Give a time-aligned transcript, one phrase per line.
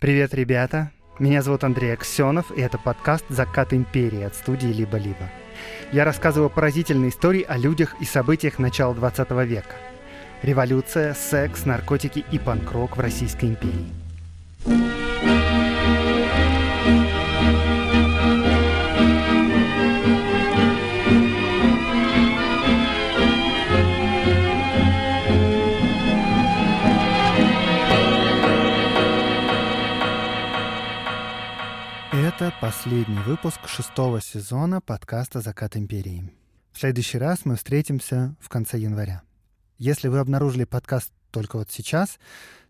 [0.00, 0.92] Привет, ребята!
[1.18, 5.30] Меня зовут Андрей Аксенов, и это подкаст «Закат империи» от студии «Либо-либо».
[5.92, 9.74] Я рассказываю поразительные истории о людях и событиях начала 20 века.
[10.40, 13.99] Революция, секс, наркотики и панк-рок в Российской империи.
[32.40, 36.32] Это последний выпуск шестого сезона подкаста «Закат империи».
[36.72, 39.20] В следующий раз мы встретимся в конце января.
[39.76, 42.18] Если вы обнаружили подкаст только вот сейчас,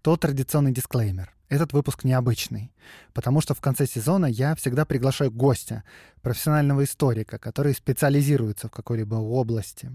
[0.03, 1.33] то традиционный дисклеймер.
[1.49, 2.73] Этот выпуск необычный,
[3.13, 5.85] потому что в конце сезона я всегда приглашаю гостя,
[6.21, 9.93] профессионального историка, который специализируется в какой-либо области.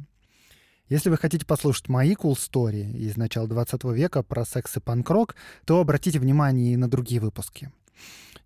[0.87, 5.35] Если вы хотите послушать мои cool story из начала 20 века про секс и панк-рок,
[5.65, 7.73] то обратите внимание и на другие выпуски—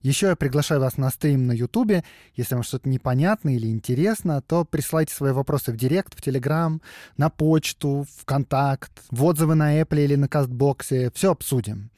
[0.02, 2.04] еще я приглашаю вас на стрим на Ютубе.
[2.36, 6.82] Если вам что-то непонятно или интересно, то присылайте свои вопросы в Директ, в Телеграм,
[7.18, 11.12] на почту, в Контакт, в отзывы на Apple или на Кастбоксе.
[11.14, 11.92] Все обсудим.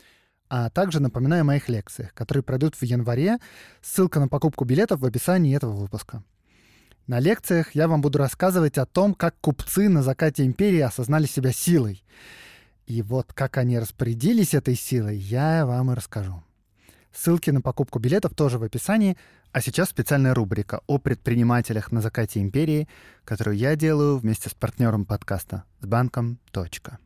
[0.50, 3.38] А также напоминаю о моих лекциях, которые пройдут в январе.
[3.82, 6.24] Ссылка на покупку билетов в описании этого выпуска.
[7.08, 11.52] На лекциях я вам буду рассказывать о том, как купцы на закате империи осознали себя
[11.52, 12.04] силой.
[12.86, 16.44] И вот как они распорядились этой силой, я вам и расскажу.
[17.14, 19.18] Ссылки на покупку билетов тоже в описании.
[19.52, 22.88] А сейчас специальная рубрика о предпринимателях на закате империи,
[23.26, 27.00] которую я делаю вместе с партнером подкаста с банком «Точка».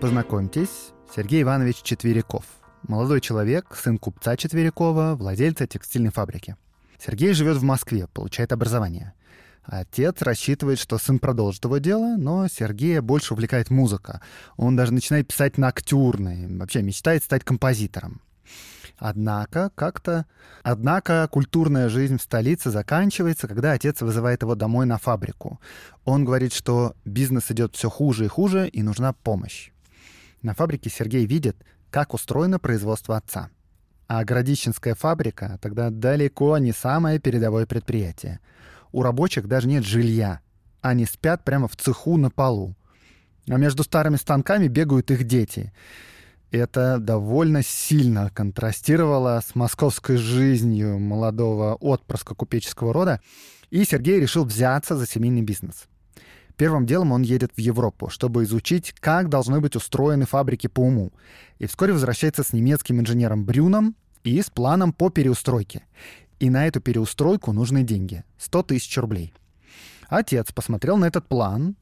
[0.00, 2.44] Познакомьтесь, Сергей Иванович Четверяков.
[2.88, 6.56] Молодой человек, сын купца Четверякова, владельца текстильной фабрики.
[6.98, 9.12] Сергей живет в Москве, получает образование.
[9.70, 14.20] Отец рассчитывает, что сын продолжит его дело, но Сергея больше увлекает музыка.
[14.56, 18.20] Он даже начинает писать ноктюрны, вообще мечтает стать композитором.
[18.98, 20.26] Однако как-то...
[20.64, 25.60] Однако культурная жизнь в столице заканчивается, когда отец вызывает его домой на фабрику.
[26.04, 29.70] Он говорит, что бизнес идет все хуже и хуже, и нужна помощь.
[30.42, 31.56] На фабрике Сергей видит,
[31.92, 33.50] как устроено производство отца.
[34.08, 38.40] А Городищенская фабрика тогда далеко не самое передовое предприятие
[38.92, 40.40] у рабочих даже нет жилья.
[40.80, 42.74] Они спят прямо в цеху на полу.
[43.48, 45.72] А между старыми станками бегают их дети.
[46.50, 53.20] Это довольно сильно контрастировало с московской жизнью молодого отпрыска купеческого рода,
[53.70, 55.86] и Сергей решил взяться за семейный бизнес.
[56.56, 61.12] Первым делом он едет в Европу, чтобы изучить, как должны быть устроены фабрики по уму.
[61.58, 65.84] И вскоре возвращается с немецким инженером Брюном и с планом по переустройке.
[66.40, 68.24] И на эту переустройку нужны деньги.
[68.38, 69.32] 100 тысяч рублей.
[70.08, 71.76] Отец посмотрел на этот план,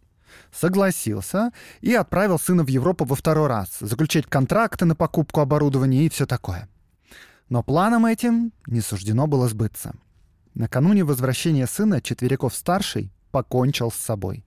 [0.52, 6.08] согласился и отправил сына в Европу во второй раз, заключать контракты на покупку оборудования и
[6.10, 6.68] все такое.
[7.48, 9.94] Но планом этим не суждено было сбыться.
[10.54, 14.44] Накануне возвращения сына Четверяков-старший покончил с собой.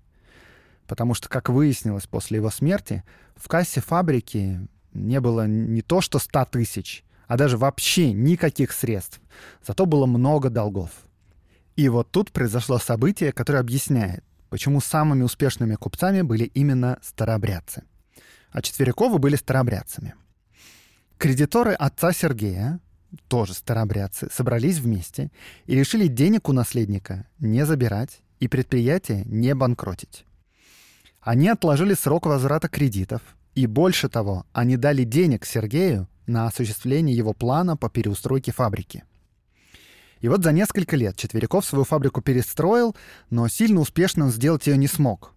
[0.88, 3.04] Потому что, как выяснилось после его смерти,
[3.36, 9.22] в кассе фабрики не было не то что 100 тысяч, а даже вообще никаких средств.
[9.66, 10.90] Зато было много долгов.
[11.78, 17.84] И вот тут произошло событие, которое объясняет, почему самыми успешными купцами были именно старообрядцы.
[18.52, 20.16] А Четверяковы были старообрядцами.
[21.18, 22.82] Кредиторы отца Сергея,
[23.30, 25.32] тоже старообрядцы, собрались вместе
[25.68, 30.26] и решили денег у наследника не забирать и предприятие не банкротить.
[31.22, 33.22] Они отложили срок возврата кредитов,
[33.56, 39.04] и больше того, они дали денег Сергею на осуществление его плана по переустройке фабрики.
[40.22, 42.96] И вот за несколько лет Четверяков свою фабрику перестроил,
[43.30, 45.34] но сильно успешно сделать ее не смог.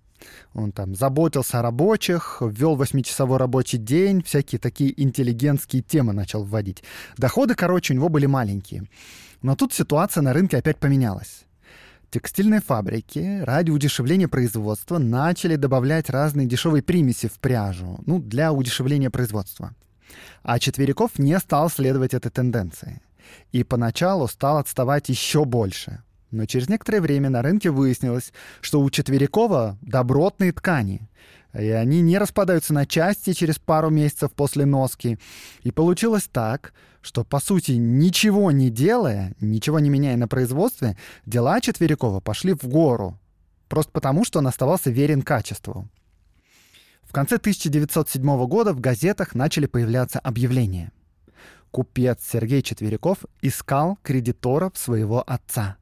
[0.53, 6.85] Он там заботился о рабочих, ввел восьмичасовой рабочий день, всякие такие интеллигентские темы начал вводить.
[7.17, 8.89] Доходы, короче, у него были маленькие.
[9.43, 11.45] Но тут ситуация на рынке опять поменялась.
[12.11, 19.11] Текстильные фабрики ради удешевления производства начали добавлять разные дешевые примеси в пряжу, ну, для удешевления
[19.11, 19.75] производства.
[20.43, 23.01] А Четверяков не стал следовать этой тенденции.
[23.53, 26.03] И поначалу стал отставать еще больше.
[26.31, 31.09] Но через некоторое время на рынке выяснилось, что у Четверякова добротные ткани.
[31.53, 35.19] И они не распадаются на части через пару месяцев после носки.
[35.63, 41.61] И получилось так, что, по сути, ничего не делая, ничего не меняя на производстве, дела
[41.61, 43.19] Четверякова пошли в гору.
[43.69, 45.89] Просто потому, что он оставался верен качеству
[47.15, 50.93] конце 1907 года в газетах начали появляться объявления.
[51.71, 55.77] Купец Сергей Четверяков искал кредиторов своего отца.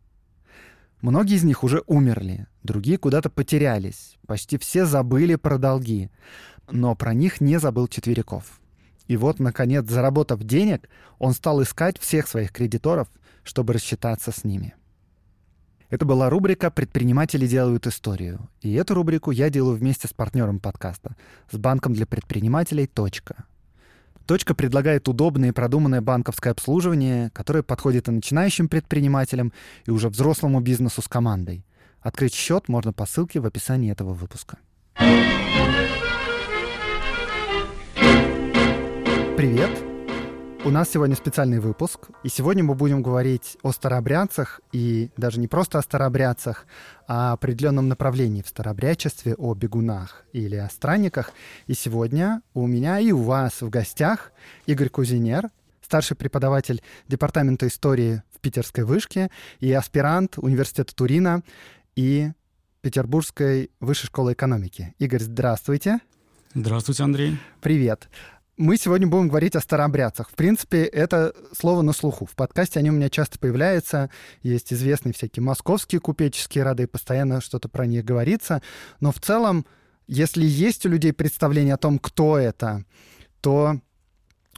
[1.00, 6.10] Многие из них уже умерли, другие куда-то потерялись, почти все забыли про долги,
[6.70, 8.60] но про них не забыл Четверяков.
[9.08, 10.88] И вот, наконец, заработав денег,
[11.18, 13.08] он стал искать всех своих кредиторов,
[13.42, 14.74] чтобы рассчитаться с ними.
[15.92, 18.48] Это была рубрика «Предприниматели делают историю».
[18.62, 21.16] И эту рубрику я делаю вместе с партнером подкаста,
[21.50, 23.44] с банком для предпринимателей «Точка».
[24.24, 29.52] «Точка» предлагает удобное и продуманное банковское обслуживание, которое подходит и начинающим предпринимателям,
[29.84, 31.62] и уже взрослому бизнесу с командой.
[32.00, 34.56] Открыть счет можно по ссылке в описании этого выпуска.
[39.36, 39.91] Привет!
[40.64, 45.48] У нас сегодня специальный выпуск, и сегодня мы будем говорить о старообрядцах, и даже не
[45.48, 46.66] просто о старообрядцах,
[47.08, 51.32] а о определенном направлении в старообрядчестве, о бегунах или о странниках.
[51.66, 54.30] И сегодня у меня и у вас в гостях
[54.66, 55.50] Игорь Кузинер,
[55.80, 61.42] старший преподаватель Департамента истории в Питерской вышке и аспирант Университета Турина
[61.96, 62.30] и
[62.82, 64.94] Петербургской высшей школы экономики.
[65.00, 65.98] Игорь, здравствуйте.
[66.54, 67.38] Здравствуйте, Андрей.
[67.60, 68.08] Привет.
[68.62, 70.30] Мы сегодня будем говорить о старообрядцах.
[70.30, 72.26] В принципе, это слово на слуху.
[72.26, 74.08] В подкасте они у меня часто появляются.
[74.44, 78.62] Есть известные всякие московские купеческие роды, постоянно что-то про них говорится.
[79.00, 79.66] Но в целом,
[80.06, 82.84] если есть у людей представление о том, кто это,
[83.40, 83.80] то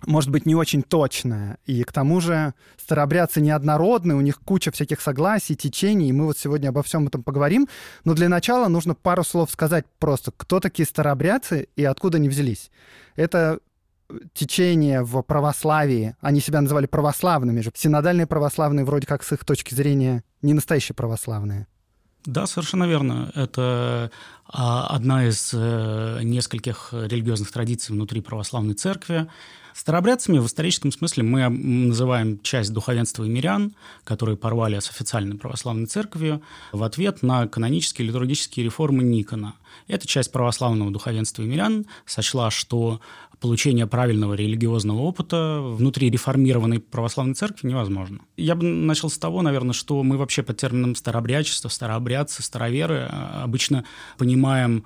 [0.05, 1.57] может быть, не очень точное.
[1.65, 6.37] И к тому же старообрядцы неоднородны, у них куча всяких согласий, течений, и мы вот
[6.37, 7.69] сегодня обо всем этом поговорим.
[8.05, 12.71] Но для начала нужно пару слов сказать просто, кто такие старообрядцы и откуда они взялись.
[13.17, 13.61] Это
[14.33, 19.75] течение в православии, они себя называли православными же, синодальные православные вроде как с их точки
[19.75, 21.67] зрения не настоящие православные.
[22.27, 23.31] Да, совершенно верно.
[23.35, 24.11] Это
[24.47, 29.29] а, одна из э, нескольких религиозных традиций внутри православной церкви.
[29.75, 33.75] Старообрядцами в историческом смысле мы называем часть духовенства и мирян,
[34.05, 36.43] которые порвали с официальной православной церковью
[36.73, 39.57] в ответ на канонические литургические реформы Никона.
[39.89, 43.01] Эта часть православного духовенства и мирян сочла, что
[43.41, 48.21] получение правильного религиозного опыта внутри реформированной православной церкви невозможно.
[48.37, 53.43] Я бы начал с того, наверное, что мы вообще под термином старообрядчество, старообрядцы, староверы а,
[53.45, 53.85] обычно
[54.19, 54.85] понимаем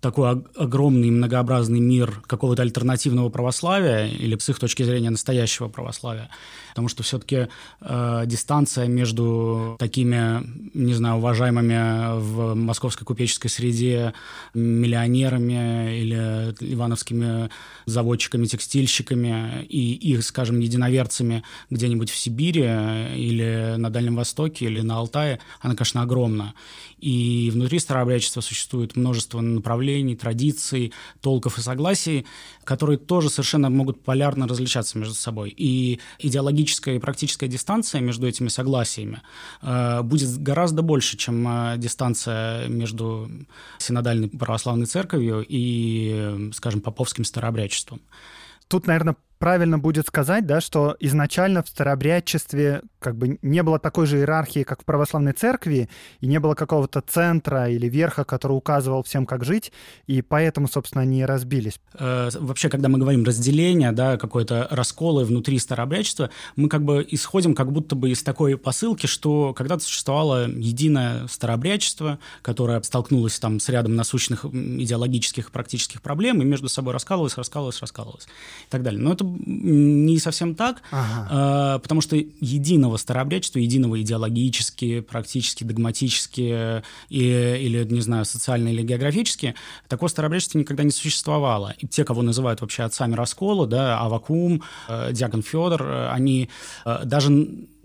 [0.00, 6.30] такой огромный многообразный мир какого-то альтернативного православия или с их точки зрения настоящего православия.
[6.70, 7.48] Потому что все-таки
[7.80, 10.42] э, дистанция между такими,
[10.74, 14.14] не знаю, уважаемыми в московской купеческой среде
[14.54, 17.50] миллионерами или ивановскими
[17.86, 24.96] заводчиками, текстильщиками и их, скажем, единоверцами где-нибудь в Сибири или на Дальнем Востоке или на
[24.96, 26.54] Алтае, она, конечно, огромна.
[27.00, 32.26] И внутри старообрядчества существует множество направлений, традиций, толков и согласий,
[32.64, 35.52] которые тоже совершенно могут полярно различаться между собой.
[35.56, 36.00] И
[36.60, 39.22] идеологическая и практическая дистанция между этими согласиями
[39.62, 43.28] э, будет гораздо больше, чем э, дистанция между
[43.78, 48.00] синодальной православной церковью и, скажем, поповским старообрядчеством.
[48.68, 54.06] Тут, наверное, правильно будет сказать, да, что изначально в старообрядчестве как бы не было такой
[54.06, 55.88] же иерархии, как в православной церкви,
[56.20, 59.72] и не было какого-то центра или верха, который указывал всем, как жить,
[60.06, 61.80] и поэтому, собственно, они и разбились.
[61.94, 67.54] Э, вообще, когда мы говорим разделение, да, какое-то расколы внутри старообрядчества, мы как бы исходим
[67.54, 73.70] как будто бы из такой посылки, что когда-то существовало единое старообрядчество, которое столкнулось там с
[73.70, 79.00] рядом насущных идеологических практических проблем, и между собой раскалывалось, раскалывалось, раскалывалось и так далее.
[79.00, 81.76] Но это не совсем так, ага.
[81.76, 88.82] э, потому что единого старообрядчества, единого идеологически, практически, догматически и, или, не знаю, социально или
[88.82, 89.54] географически,
[89.88, 91.74] такого старообрядчества никогда не существовало.
[91.78, 96.48] И те, кого называют вообще отцами раскола, да, Авакум, э, Дьякон Федор, э, они
[96.84, 97.30] э, даже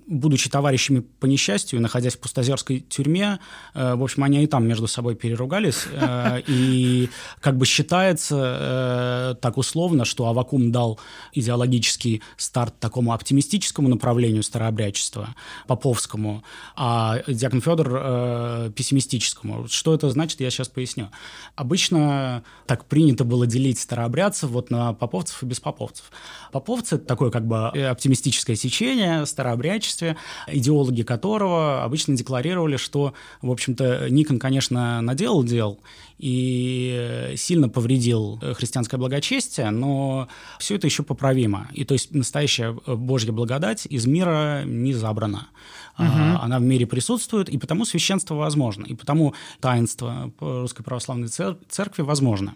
[0.07, 3.39] будучи товарищами по несчастью, находясь в пустозерской тюрьме,
[3.73, 7.09] э, в общем, они и там между собой переругались, э, и
[7.41, 10.99] как бы считается э, так условно, что Авакум дал
[11.33, 15.35] идеологический старт такому оптимистическому направлению старообрядчества,
[15.67, 16.43] поповскому,
[16.75, 19.67] а Дьякон Федор пессимистическому.
[19.67, 21.09] Что это значит, я сейчас поясню.
[21.55, 26.11] Обычно так принято было делить старообрядцев вот на поповцев и беспоповцев.
[26.51, 33.51] Поповцы— это такое как бы оптимистическое сечение, старообрядчество обществе, идеологи которого обычно декларировали, что, в
[33.51, 35.79] общем-то, Никон, конечно, наделал дел
[36.17, 40.27] и сильно повредил христианское благочестие, но
[40.59, 41.67] все это еще поправимо.
[41.73, 45.47] И то есть настоящая Божья благодать из мира не забрана.
[45.97, 46.39] Угу.
[46.41, 52.55] Она в мире присутствует, и потому священство возможно, и потому таинство Русской Православной Церкви возможно.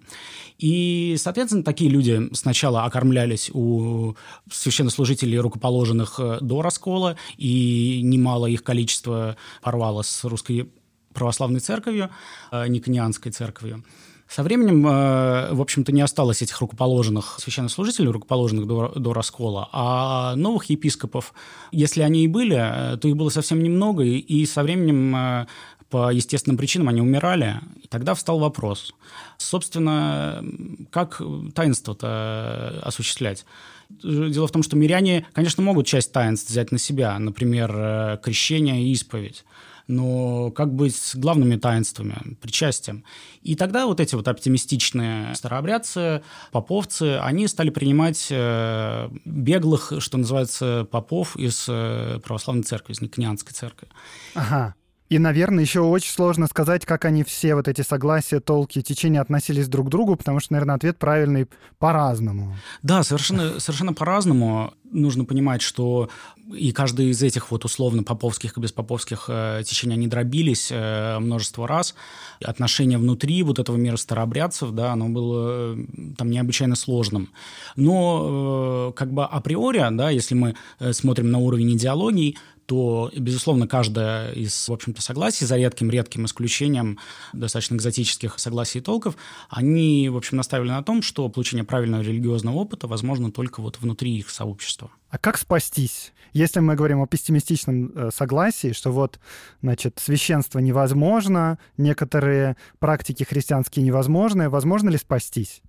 [0.58, 4.16] И, соответственно, такие люди сначала окормлялись у
[4.52, 10.70] священнослужителей, рукоположенных э, до раскола, и немало их количество порвало с русской
[11.14, 12.10] православной церковью,
[12.52, 13.84] э, никонианской церковью.
[14.30, 20.36] Со временем, э, в общем-то, не осталось этих рукоположенных священнослужителей, рукоположенных до, до раскола, а
[20.36, 21.34] новых епископов,
[21.72, 25.48] если они и были, то их было совсем немного, и со временем
[25.90, 27.60] по естественным причинам они умирали.
[27.82, 28.94] И тогда встал вопрос,
[29.38, 30.44] собственно,
[30.92, 31.22] как
[31.56, 33.46] таинство-то осуществлять?
[33.90, 38.84] Дело в том, что миряне, конечно, могут часть таинств взять на себя, например, э, крещение
[38.84, 39.44] и исповедь
[39.90, 43.04] но как быть с главными таинствами, причастием.
[43.42, 50.88] И тогда вот эти вот оптимистичные старообрядцы, поповцы, они стали принимать э, беглых, что называется,
[50.90, 53.88] попов из э, православной церкви, из Никонианской церкви.
[54.36, 54.76] Ага.
[55.10, 59.68] И, наверное, еще очень сложно сказать, как они все вот эти согласия, толки, течения относились
[59.68, 61.48] друг к другу, потому что, наверное, ответ правильный
[61.80, 62.56] по-разному.
[62.84, 64.74] Да, совершенно, совершенно по-разному.
[64.92, 66.10] Нужно понимать, что
[66.54, 71.68] и каждый из этих вот условно поповских и беспоповских э, течений, они дробились э, множество
[71.68, 71.96] раз.
[72.44, 75.86] Отношение внутри вот этого мира старообрядцев, да, оно было э,
[76.18, 77.30] там необычайно сложным.
[77.76, 82.38] Но э, как бы априори, да, если мы э, смотрим на уровень идеологии,
[82.70, 87.00] то, безусловно, каждое из, в общем-то, согласий, за редким-редким исключением
[87.34, 89.16] достаточно экзотических согласий и толков,
[89.50, 94.16] они, в общем, наставили на том, что получение правильного религиозного опыта возможно только вот внутри
[94.16, 94.92] их сообщества.
[95.10, 96.14] А как спастись?
[96.32, 99.20] Если мы говорим о пессимистичном э, согласии, что вот,
[99.64, 105.64] значит, священство невозможно, некоторые практики христианские невозможны, возможно ли спастись?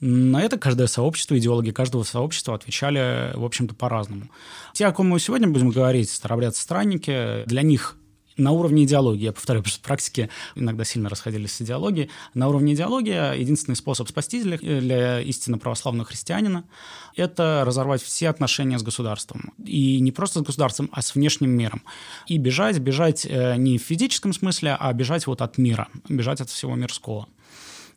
[0.00, 4.30] На это каждое сообщество, идеологи каждого сообщества отвечали, в общем-то, по-разному.
[4.72, 7.96] Те, о ком мы сегодня будем говорить, старобрядцы-странники, для них
[8.36, 12.74] на уровне идеологии, я повторяю, потому что практики иногда сильно расходились с идеологией, на уровне
[12.74, 16.64] идеологии единственный способ спастись для, для истинно православного христианина–
[17.16, 19.52] это разорвать все отношения с государством.
[19.64, 21.82] И не просто с государством, а с внешним миром.
[22.28, 26.48] И бежать, бежать э, не в физическом смысле, а бежать вот от мира, бежать от
[26.48, 27.26] всего мирского.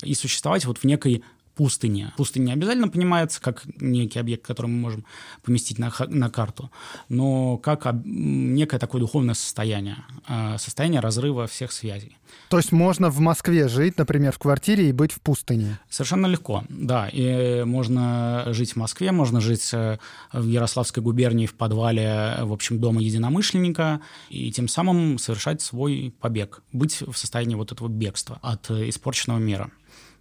[0.02, 1.24] И существовать вот в некой
[1.56, 5.06] Пустыня не обязательно понимается как некий объект, который мы можем
[5.44, 6.72] поместить на, на карту,
[7.10, 12.18] но как об, некое такое духовное состояние, э, состояние разрыва всех связей.
[12.50, 15.80] То есть можно в Москве жить, например, в квартире и быть в пустыне?
[15.90, 17.10] Совершенно легко, да.
[17.10, 19.98] И можно жить в Москве, можно жить э,
[20.34, 26.64] в Ярославской губернии в подвале, в общем, дома единомышленника, и тем самым совершать свой побег,
[26.72, 29.72] быть в состоянии вот этого бегства от э, испорченного мира.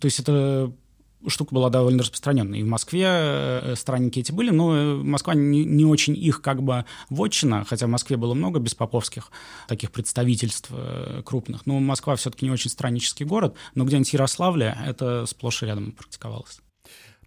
[0.01, 0.73] То есть это
[1.27, 2.61] штука была довольно распространенная.
[2.61, 6.63] И в Москве э, странники эти были, но э, Москва не, не очень их как
[6.63, 9.31] бы вотчина, хотя в Москве было много беспоповских
[9.69, 11.67] таких представительств э, крупных.
[11.67, 16.61] Но Москва все-таки не очень страннический город, но где-нибудь Ярославле это сплошь и рядом практиковалось.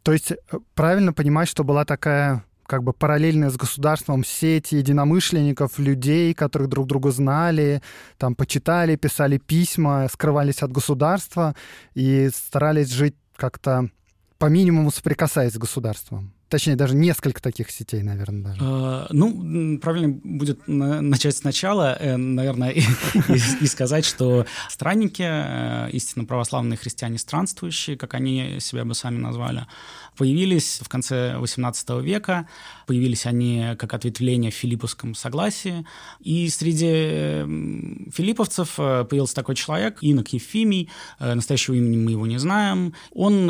[0.01, 0.33] То есть
[0.73, 6.87] правильно понимать, что была такая как бы параллельная с государством сеть единомышленников, людей, которых друг
[6.87, 7.81] друга знали,
[8.17, 11.55] там почитали, писали письма, скрывались от государства
[11.93, 13.89] и старались жить как-то
[14.37, 16.33] по минимуму соприкасаясь с государством.
[16.53, 18.59] Точнее, даже несколько таких сетей, наверное, даже.
[18.61, 22.69] А, ну, правильно будет начать сначала, э, наверное,
[23.61, 29.65] и, сказать, что странники, э, истинно православные христиане странствующие, как они себя бы сами назвали,
[30.15, 32.47] появились в конце XVIII века.
[32.85, 35.87] Появились они как ответвление в Филипповском согласии.
[36.19, 42.93] И среди филипповцев э, появился такой человек, Инок Ефимий, настоящего имени мы его не знаем.
[43.11, 43.47] Он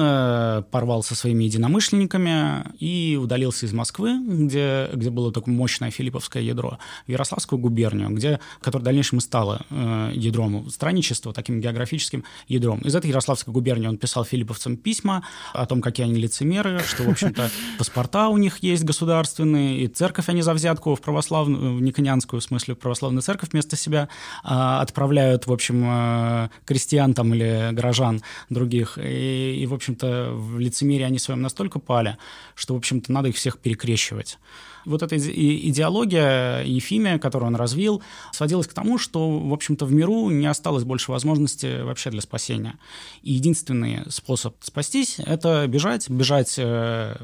[0.72, 6.44] порвал со своими единомышленниками и и удалился из Москвы, где, где было такое мощное филипповское
[6.44, 12.24] ядро, в Ярославскую губернию, где, которая в дальнейшем и стала э, ядром странничества, таким географическим
[12.48, 12.80] ядром.
[12.80, 15.24] Из этой Ярославской губернии он писал филипповцам письма
[15.54, 20.30] о том, какие они лицемеры, что, в общем-то, паспорта у них есть государственные, и церковь
[20.30, 24.08] они за взятку в православную, в никонианскую, в смысле, в православную церковь вместо себя
[24.44, 29.00] э, отправляют, в общем, э, крестьян там или горожан других.
[29.02, 32.18] И, и в общем-то, в лицемерии они своем настолько пали,
[32.56, 34.38] что, общем-то, надо их всех перекрещивать.
[34.86, 40.30] Вот эта идеология Ефимия, которую он развил, сводилась к тому, что, в общем-то, в миру
[40.30, 42.78] не осталось больше возможности вообще для спасения.
[43.22, 47.16] И единственный способ спастись— это бежать, бежать э,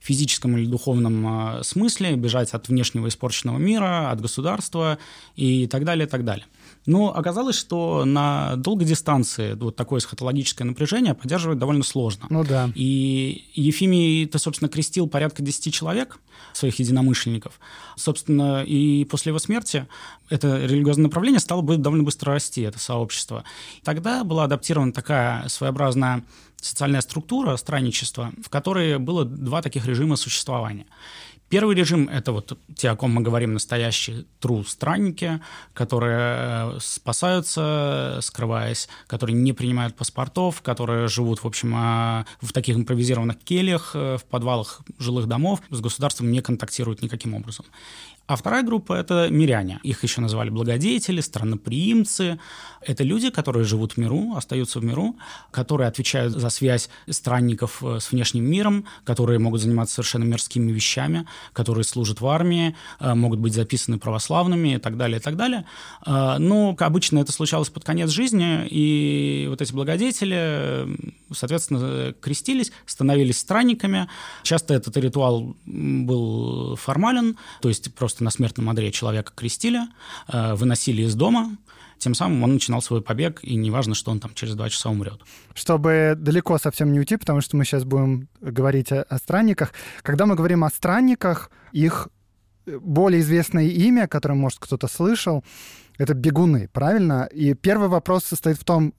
[0.00, 4.98] в физическом или духовном э, смысле, бежать от внешнего испорченного мира, от государства
[5.36, 6.46] и так далее, и так далее.
[6.86, 12.26] Но оказалось, что на долгой дистанции вот такое эсхатологическое напряжение поддерживать довольно сложно.
[12.28, 12.70] Ну да.
[12.74, 16.18] И Ефимий-то, собственно, крестил порядка 10 человек,
[16.52, 17.58] своих единомышленников.
[17.96, 19.86] Собственно, и после его смерти
[20.28, 23.44] это религиозное направление стало довольно быстро расти, это сообщество.
[23.82, 26.24] Тогда была адаптирована такая своеобразная
[26.60, 30.86] социальная структура странничества, в которой было два таких режима существования.
[31.54, 35.40] Первый режим— это вот те, о ком мы говорим, настоящие true странники,
[35.72, 42.74] которые э, спасаются, скрываясь, которые не принимают паспортов, которые живут, в общем, э, в таких
[42.74, 47.66] импровизированных кельях, э, в подвалах жилых домов, с государством не контактируют никаким образом.
[48.26, 49.80] А вторая группа— это миряне.
[49.82, 52.38] Их еще называли благодетели, странноприимцы.
[52.80, 55.16] Это люди, которые живут в миру, остаются в миру,
[55.50, 61.26] которые отвечают за связь странников э, с внешним миром, которые могут заниматься совершенно мирскими вещами,
[61.52, 65.66] которые служат в армии, э, могут быть записаны православными и так далее, и так далее.
[66.06, 70.88] Э, но обычно это случалось под конец жизни, и вот эти благодетели,
[71.34, 74.08] соответственно, крестились, становились странниками.
[74.42, 79.80] Часто этот ритуал был формален, то есть просто на смертном одре человека крестили,
[80.28, 81.56] э, выносили из дома,
[81.98, 85.20] тем самым он начинал свой побег, и неважно, что он там через два часа умрет.
[85.54, 89.72] Чтобы далеко совсем не уйти, потому что мы сейчас будем говорить о, о странниках.
[90.02, 92.08] Когда мы говорим о странниках, их
[92.66, 95.44] более известное имя, которое, может, кто-то слышал,
[95.98, 97.28] это бегуны, правильно?
[97.32, 98.94] И первый вопрос состоит в том,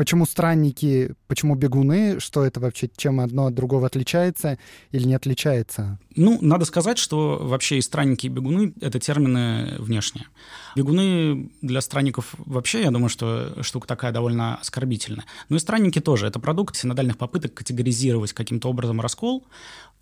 [0.00, 4.56] почему странники, почему бегуны, что это вообще, чем одно от другого отличается
[4.92, 5.98] или не отличается?
[6.16, 10.28] Ну, надо сказать, что вообще и странники, и бегуны— это термины внешние.
[10.74, 15.26] Бегуны для странников вообще, я думаю, что штука такая довольно оскорбительная.
[15.50, 16.28] Но и странники тоже.
[16.28, 19.44] Это продукт синодальных попыток категоризировать каким-то образом раскол.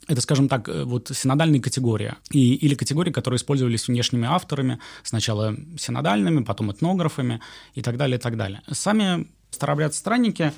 [0.07, 2.15] Это, скажем так, э, вот синодальные категории.
[2.31, 7.41] И, или категории, которые использовались внешними авторами, сначала синодальными, потом этнографами
[7.75, 8.63] и так далее, и так далее.
[8.71, 10.53] Сами Старообрядцы-странники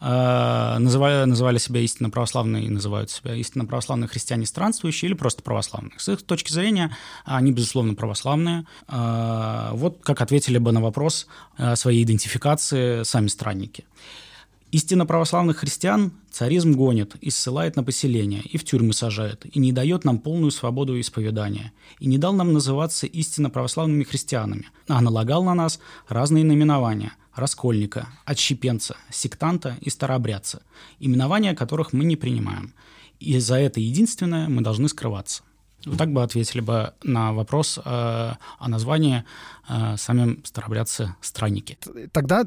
[0.00, 5.42] э, называли, называли себя истинно православные и называют себя истинно православные христиане странствующие или просто
[5.42, 5.98] православные.
[5.98, 8.64] С их точки зрения они, безусловно, православные.
[8.88, 11.26] Э, вот как ответили бы на вопрос
[11.74, 13.84] своей идентификации сами странники.
[14.72, 19.72] Истинно православных христиан царизм гонит и ссылает на поселение, и в тюрьмы сажает, и не
[19.72, 25.44] дает нам полную свободу исповедания, и не дал нам называться истинно православными христианами, а налагал
[25.44, 30.62] на нас разные наименования– раскольника, отщепенца, сектанта и старообрядца,
[30.98, 32.74] именования которых мы не принимаем.
[33.20, 35.42] И за это единственное мы должны скрываться.
[35.84, 39.24] Вот так бы ответили бы на вопрос э, о названии
[39.68, 41.78] э, сами старообрядцы-странники.
[42.12, 42.44] Тогда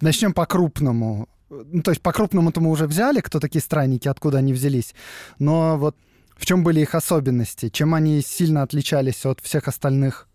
[0.00, 1.28] начнем по-крупному.
[1.50, 4.94] Ну, то есть по-крупному-то мы уже взяли, кто такие странники, откуда они взялись.
[5.38, 5.94] Но вот
[6.36, 7.68] в чем были их особенности?
[7.68, 10.28] Чем они сильно отличались от всех остальных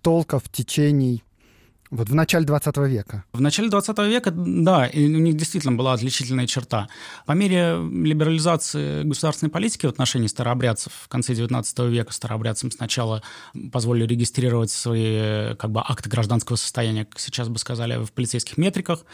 [0.00, 1.22] толков, течений?
[1.90, 3.24] Вот в начале 20 века.
[3.32, 6.88] В начале 20 века, да, у них действительно была отличительная черта.
[7.26, 13.22] По мере либерализации государственной политики в отношении старообрядцев в конце 19 века старообрядцам сначала
[13.72, 19.04] позволили регистрировать свои как бы, акты гражданского состояния, как сейчас бы сказали, в полицейских метриках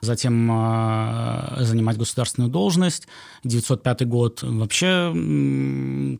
[0.00, 3.08] затем э, занимать государственную должность.
[3.44, 5.12] 905 год вообще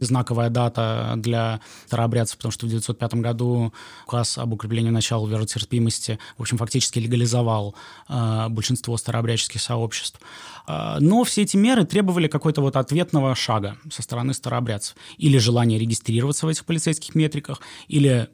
[0.01, 3.73] знаковая дата для старообрядцев, потому что в 905 году
[4.07, 7.75] указ об укреплении начала веротерпимости, в общем, фактически легализовал
[8.09, 10.21] э, большинство старообрядческих сообществ.
[10.67, 14.97] Э, но все эти меры требовали какой-то вот ответного шага со стороны старообрядцев.
[15.17, 18.29] Или желание регистрироваться в этих полицейских метриках, или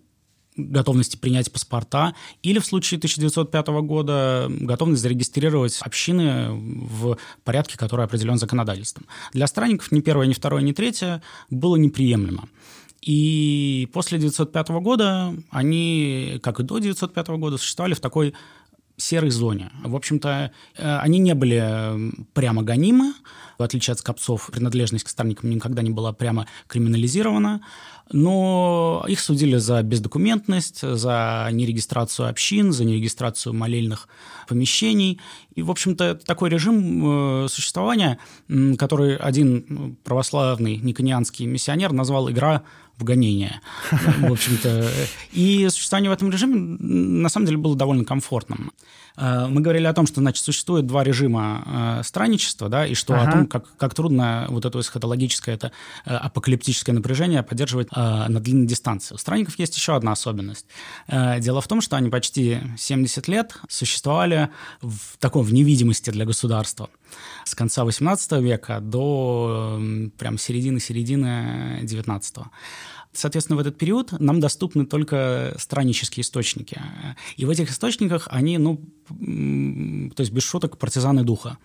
[0.57, 8.39] готовности принять паспорта, или в случае 1905 года готовность зарегистрировать общины в порядке, который определен
[8.39, 9.07] законодательством.
[9.33, 12.49] Для странников ни первое, ни второе, ни третье было неприемлемо.
[13.03, 18.33] И после 1905 года они, как и до 1905 года, существовали в такой
[18.97, 19.71] серой зоне.
[19.83, 23.15] В общем-то, э, они не были прямо гонимы,
[23.59, 27.61] в отличие от скопцов, принадлежность к сторонникам никогда не была прямо криминализирована,
[28.13, 34.09] но их судили за бездокументность, за нерегистрацию общин, за нерегистрацию молельных
[34.49, 35.21] помещений.
[35.55, 38.19] И, в общем-то, такой режим э, существования,
[38.79, 42.63] который один православный никонианский миссионер назвал «игра
[42.99, 43.61] в гонение».
[43.91, 44.91] В общем-то,
[45.33, 48.73] и существование в этом режиме на самом деле было довольно комфортным.
[49.17, 53.15] Э, мы говорили о том, что, значит, существует два режима э, странничества, да, и что
[53.15, 53.29] ага.
[53.29, 55.73] о том, как, как трудно вот это эсхатологическое, это
[56.05, 59.15] э, апокалиптическое напряжение поддерживать на длинной дистанции.
[59.15, 60.67] У странников есть еще одна особенность.
[61.09, 64.51] Дело в том, что они почти 70 лет существовали
[64.81, 66.91] в такой в невидимости для государства
[67.45, 69.81] с конца 18 века до
[70.19, 72.47] прям середины-середины 19 -го.
[73.15, 76.83] Соответственно, в этот период нам доступны только страннические источники.
[77.37, 81.59] И в этих источниках они, ну, то есть без шуток, партизаны духа.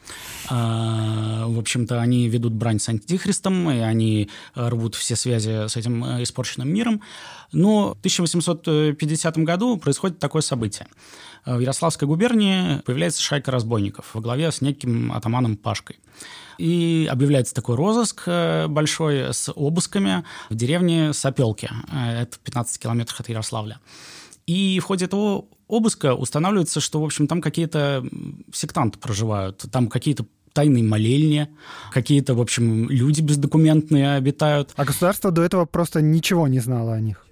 [0.50, 6.04] А, в общем-то, они ведут брань с антихристом, и они рвут все связи с этим
[6.24, 7.02] испорченным миром.
[7.52, 10.88] Но в 1850 году происходит такое событие.
[11.46, 16.00] В Ярославской губернии появляется шайка разбойников во главе с неким атаманом Пашкой.
[16.58, 21.70] И объявляется такой розыск э, большой с обысками в деревне Сапелки.
[21.90, 23.80] Э, это в 15 километрах от Ярославля.
[24.46, 28.04] И в ходе этого обыска устанавливается, что, в общем, там какие-то
[28.52, 31.48] сектанты проживают, там какие-то тайные молельни,
[31.94, 34.72] какие-то, в общем, люди бездокументные обитают.
[34.76, 37.26] А государство до этого просто ничего не знало о них?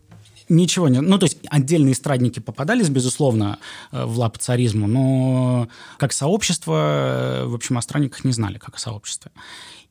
[0.50, 1.02] Ничего не...
[1.02, 3.60] Ну, то есть отдельные страдники попадались, безусловно,
[3.92, 8.76] э, в лапы царизму, но как сообщество, э, в общем, о странниках не знали, как
[8.76, 9.32] о сообществе.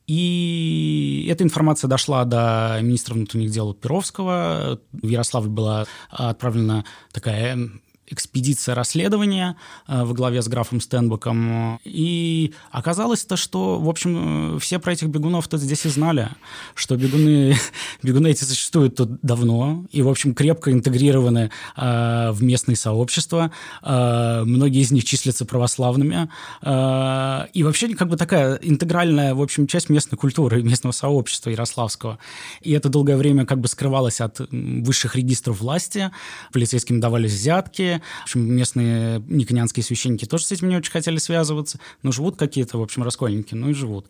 [0.07, 4.79] И эта информация дошла до министра внутренних дел Перовского.
[4.93, 7.69] В Ярославль была отправлена такая
[8.09, 9.55] экспедиция расследования
[9.87, 11.79] э, во главе с графом Стенбеком.
[11.83, 16.29] И оказалось-то, что, в общем, все про этих бегунов-то здесь и знали,
[16.75, 17.55] что бегуны,
[18.03, 23.51] бегуны эти существуют тут давно и, в общем, крепко интегрированы э, в местные сообщества.
[23.83, 26.29] Э, многие из них числятся православными.
[26.61, 32.19] Э, и вообще как бы такая интегральная, в общем, часть местной культуры, местного сообщества ярославского.
[32.61, 36.11] И это долгое время как бы скрывалось от высших регистров власти.
[36.51, 41.79] Полицейским давались взятки, в общем, местные никонянские священники тоже с этим не очень хотели связываться.
[42.03, 44.07] Ну, живут какие-то, в общем, раскольники, ну и живут.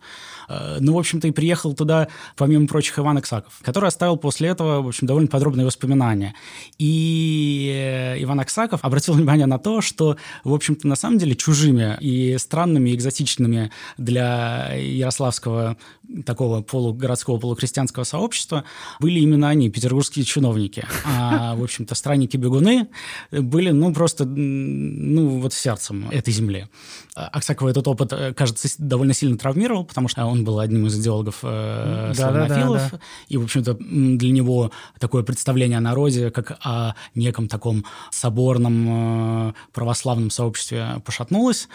[0.49, 4.81] Э, ну, в общем-то, и приехал туда, помимо прочих, Иван Аксаков, который оставил после этого,
[4.81, 6.35] в общем, довольно подробные воспоминания.
[6.77, 11.97] И э, Иван Аксаков обратил внимание на то, что, в общем-то, на самом деле чужими
[11.99, 15.77] и странными, и экзотичными для ярославского
[16.25, 18.63] такого полугородского, полукрестьянского сообщества
[18.99, 20.85] были именно они, петербургские чиновники.
[21.05, 22.87] А, в общем-то, странники-бегуны
[23.31, 26.67] были, ну, просто, ну, вот сердцем этой земли.
[27.15, 31.39] Аксакова этот опыт, э, кажется, довольно сильно травмировал, потому что он был одним из идеологов
[31.43, 32.99] э, да, да, да, да.
[33.27, 39.53] и, в общем-то, для него такое представление о народе, как о неком таком соборном э,
[39.73, 41.67] православном сообществе пошатнулось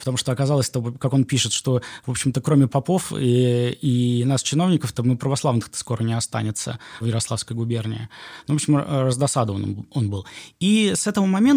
[0.00, 5.04] потому что оказалось, как он пишет, что, в общем-то, кроме попов и, и нас, чиновников-то,
[5.04, 8.08] мы православных-то скоро не останется в Ярославской губернии.
[8.48, 10.26] Ну, в общем, раздосадован он был.
[10.58, 11.49] И с этого момента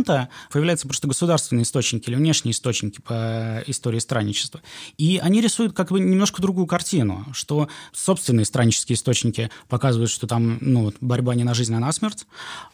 [0.51, 4.61] появляются просто государственные источники или внешние источники по истории странничества.
[4.97, 10.57] И они рисуют как бы немножко другую картину, что собственные страннические источники показывают, что там
[10.61, 12.25] ну, борьба не на жизнь, а на смерть,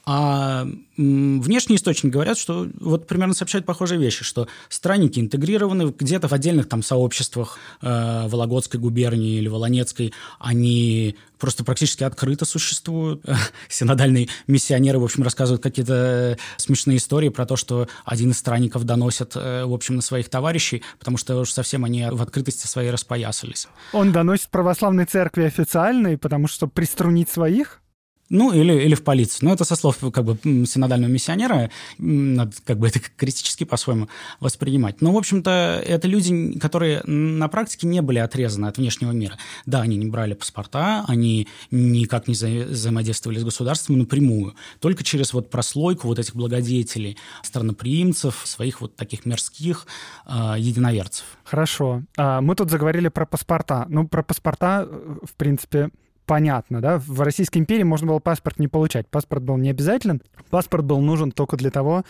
[0.06, 6.34] а внешние источники говорят, что вот примерно сообщают похожие вещи, что странники интегрированы где-то в
[6.34, 13.24] отдельных там сообществах э, Вологодской губернии или Волонецкой, они просто практически открыто существуют.
[13.70, 19.36] Синодальные миссионеры, в общем, рассказывают какие-то смешные истории про то, что один из странников доносит,
[19.36, 23.68] э, в общем, на своих товарищей, потому что уж совсем они в открытости своей распоясались.
[23.94, 27.82] Он доносит православной церкви официальной, потому что приструнить своих?
[28.30, 29.50] Ну, или, или в полицию.
[29.50, 34.08] Но это со слов как бы синодального миссионера, надо как бы это критически по-своему
[34.40, 35.02] воспринимать.
[35.02, 39.38] Но, в общем-то, это люди, которые на практике не были отрезаны от внешнего мира.
[39.66, 45.34] Да, они не брали паспорта, они никак не вза взаимодействовали с государством напрямую, только через
[45.34, 49.88] вот прослойку вот этих благодетелей, странноприимцев, своих вот таких мирских
[50.26, 51.26] э, единоверцев.
[51.44, 52.04] Хорошо.
[52.18, 53.86] А, мы тут заговорили про паспорта.
[53.90, 55.90] Ну, про паспорта, э, в принципе,
[56.30, 59.08] понятно, да, в Российской империи можно было паспорт не получать.
[59.08, 60.22] Паспорт был не обязателен.
[60.52, 62.06] Паспорт был нужен только для того,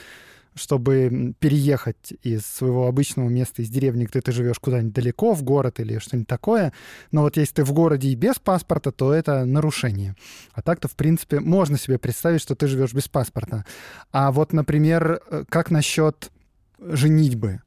[0.55, 5.79] чтобы переехать из своего обычного места, из деревни, где ты живешь, куда-нибудь далеко, в город
[5.79, 6.73] или что-нибудь такое.
[7.13, 10.17] Но вот если ты в городе и без паспорта, то это нарушение.
[10.51, 13.63] А так-то, в принципе, можно себе представить, что ты живешь без паспорта.
[14.11, 16.29] А вот, например, э, как насчет
[16.77, 17.61] женитьбы?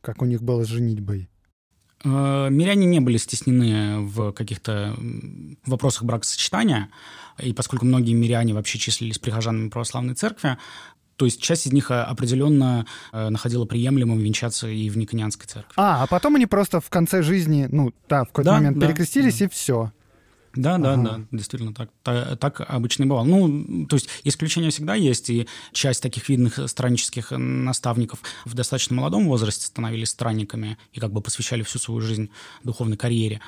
[0.00, 1.28] Как у них было с женитьбой?
[2.08, 4.96] Э, миряне не были стеснены в каких-то
[5.66, 6.88] вопросах бракосочетания,
[7.38, 10.58] и поскольку многие миряне вообще числились прихожанами православной церкви,
[11.16, 15.72] то есть часть из них э, определенно э, находила приемлемым венчаться и в Никонианской церкви.
[15.76, 18.86] А, а потом они просто в конце жизни, ну, да, в какой-то да, момент да,
[18.86, 19.44] перекрестились, да.
[19.44, 19.92] и все.
[20.54, 20.96] Да, ага.
[20.96, 23.24] да, да, действительно так, так, так обычно и бывало.
[23.24, 29.26] Ну, то есть исключения всегда есть, и часть таких видных страннических наставников в достаточно молодом
[29.28, 32.30] возрасте становились странниками и как бы посвящали всю свою жизнь
[32.64, 33.40] духовной карьере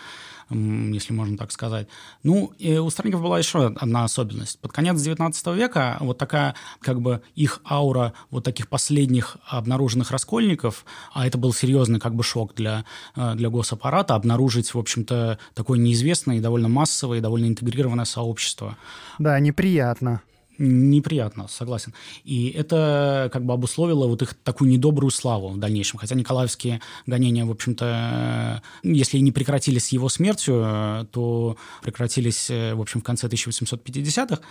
[0.51, 1.89] если можно так сказать.
[2.23, 4.59] Ну, и у странников была еще одна особенность.
[4.61, 10.85] Под конец XIX века вот такая, как бы, их аура вот таких последних обнаруженных раскольников,
[11.13, 12.85] а это был серьезный, как бы, шок для,
[13.17, 18.77] э, для госаппарата, обнаружить, в общем-то, такое неизвестное и довольно массовое, и довольно интегрированное сообщество.
[19.19, 20.23] Да, неприятно.
[20.63, 21.95] Неприятно, согласен.
[22.23, 25.99] И это как бы обусловило вот их такую недобрую славу в дальнейшем.
[25.99, 32.79] Хотя николаевские гонения, в общем-то, если и не прекратились с его смертью, то прекратились, в
[32.79, 34.43] общем, в конце 1850-х.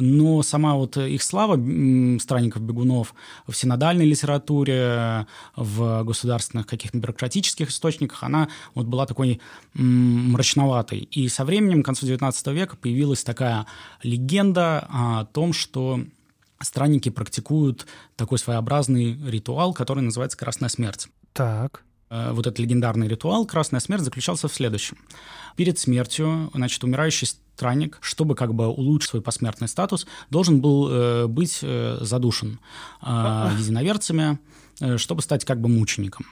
[0.00, 3.14] Но сама вот их слава странников-бегунов
[3.46, 9.40] в синодальной литературе, в государственных каких-то бюрократических источниках, она вот была такой
[9.74, 10.98] мрачноватой.
[11.12, 13.66] И со временем, к концу 19 века, появилась такая
[14.02, 16.00] легенда о том, что
[16.60, 21.08] странники практикуют такой своеобразный ритуал, который называется «Красная смерть».
[21.32, 21.82] Так.
[22.10, 24.98] Э, вот этот легендарный ритуал «Красная смерть» заключался в следующем.
[25.56, 31.26] Перед смертью, значит, умирающий странник, чтобы как бы улучшить свой посмертный статус, должен был э,
[31.26, 32.60] быть э, задушен
[33.02, 34.38] э, единоверцами,
[34.80, 36.26] э, чтобы стать как бы мучеником.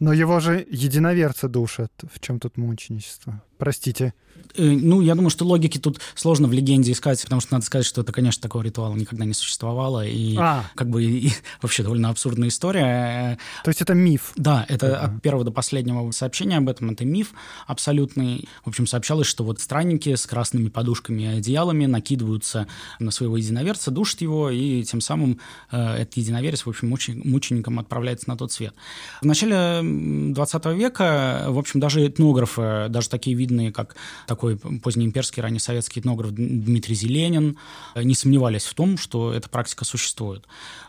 [0.00, 1.92] Но его же единоверцы душат.
[2.12, 3.42] В чем тут мученичество?
[3.58, 4.14] Простите.
[4.56, 7.86] Э, ну, я думаю, что логики тут сложно в легенде искать, потому что надо сказать,
[7.86, 10.64] что это, конечно, такого ритуала никогда не существовало, и а.
[10.74, 13.38] как бы и, вообще довольно абсурдная история.
[13.64, 14.32] То есть это миф?
[14.36, 15.16] Да, это uh-huh.
[15.16, 17.32] от первого до последнего сообщения об этом, это миф
[17.66, 18.48] абсолютный.
[18.64, 22.66] В общем, сообщалось, что вот странники с красными подушками и одеялами накидываются
[22.98, 25.38] на своего единоверца, душат его, и тем самым
[25.70, 28.74] э, этот единоверец, в общем, муч- мучеником отправляется на тот свет.
[29.20, 35.58] В начале 20 века, в общем, даже этнографы, даже такие видные, как такой позднеимперский, ранний
[35.58, 37.58] советский этнограф Дмитрий Зеленин,
[37.94, 40.44] э, не сомневались в том, что эта практика существует.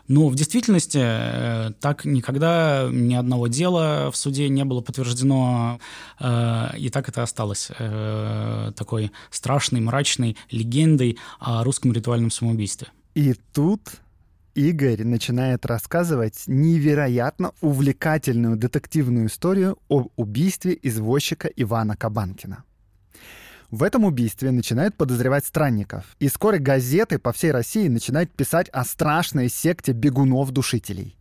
[0.08, 5.80] Но в действительности э, так никогда ни одного дела в суде не было подтверждено,
[6.18, 7.70] э, и так это осталось
[8.76, 12.88] такой страшной, мрачной легендой о русском ритуальном самоубийстве.
[13.14, 13.80] И тут
[14.54, 22.64] Игорь начинает рассказывать невероятно увлекательную детективную историю об убийстве извозчика Ивана Кабанкина.
[23.70, 28.84] В этом убийстве начинают подозревать странников, и вскоре газеты по всей России начинают писать о
[28.84, 31.16] страшной секте бегунов-душителей.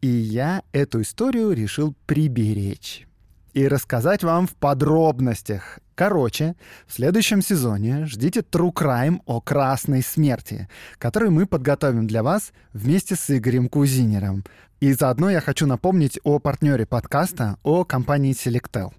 [0.00, 3.08] И я эту историю решил приберечь
[3.54, 5.80] и рассказать вам в подробностях.
[5.94, 6.56] Короче,
[6.88, 13.14] в следующем сезоне ждите True Crime о красной смерти, который мы подготовим для вас вместе
[13.14, 14.44] с Игорем Кузинером.
[14.80, 18.92] И заодно я хочу напомнить о партнере подкаста, о компании Selectel.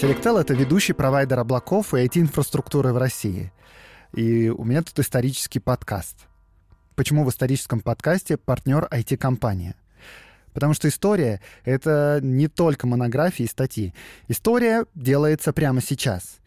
[0.00, 3.52] Selectel— это ведущий провайдер облаков и IT-инфраструктуры в России.
[4.14, 6.16] И у меня тут исторический подкаст.
[6.94, 9.74] Почему в историческом подкасте партнер IT-компания?
[10.58, 13.94] Потому что история— это не только монографии и статьи.
[14.26, 16.40] История делается прямо сейчас.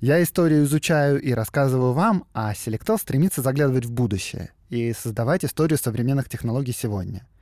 [0.00, 5.76] Я историю изучаю и рассказываю вам, а Selectel стремится заглядывать в будущее и создавать историю
[5.76, 7.26] современных технологий сегодня—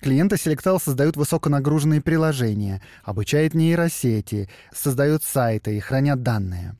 [0.00, 6.76] Клиенты Selectel создают высоконагруженные приложения, обучают нейросети, создают сайты и хранят данные.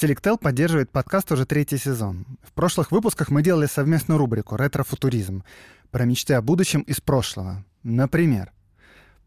[0.00, 2.24] Selectel поддерживает подкаст уже третий сезон.
[2.44, 5.42] В прошлых выпусках мы делали совместную рубрику «Ретрофутуризм»
[5.90, 7.64] про мечты о будущем из прошлого.
[7.82, 8.52] Например,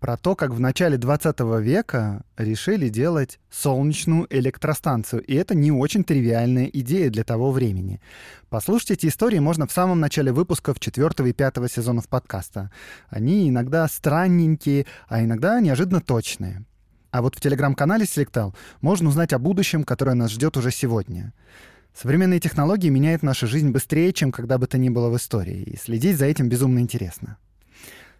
[0.02, 5.24] про то, как в начале 20 века решили делать солнечную электростанцию.
[5.24, 8.02] И это не очень тривиальная идея для того времени.
[8.50, 12.72] Послушать эти истории можно в самом начале выпусков 4 и 5 сезонов подкаста.
[13.10, 16.66] Они иногда странненькие, а иногда неожиданно точные.
[17.12, 21.34] А вот в телеграм-канале Selectal можно узнать о будущем, которое нас ждет уже сегодня.
[21.94, 25.78] Современные технологии меняют нашу жизнь быстрее, чем когда бы то ни было в истории, и
[25.78, 27.38] следить за этим безумно интересно.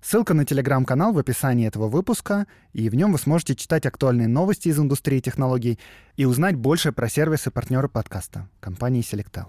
[0.02, 4.68] Ссылка на телеграм-канал в описании этого выпуска, и в нем вы сможете читать актуальные новости
[4.68, 5.80] из индустрии технологий
[6.18, 9.46] и узнать больше про сервисы партнеры подкаста компании Selectel.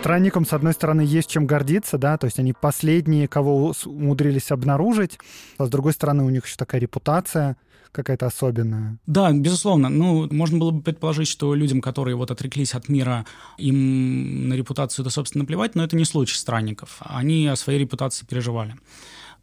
[0.00, 5.18] Странникам, с одной стороны, есть чем гордиться, да, то есть они последние, кого умудрились обнаружить,
[5.58, 7.56] а с другой стороны, у них еще такая репутация—
[7.92, 8.98] какая-то особенная.
[9.06, 9.88] Да, безусловно.
[9.88, 15.04] Ну, можно было бы предположить, что людям, которые вот отреклись от мира, им на репутацию
[15.04, 16.98] это, собственно, плевать, но это не случай странников.
[17.00, 18.76] Они о своей репутации переживали.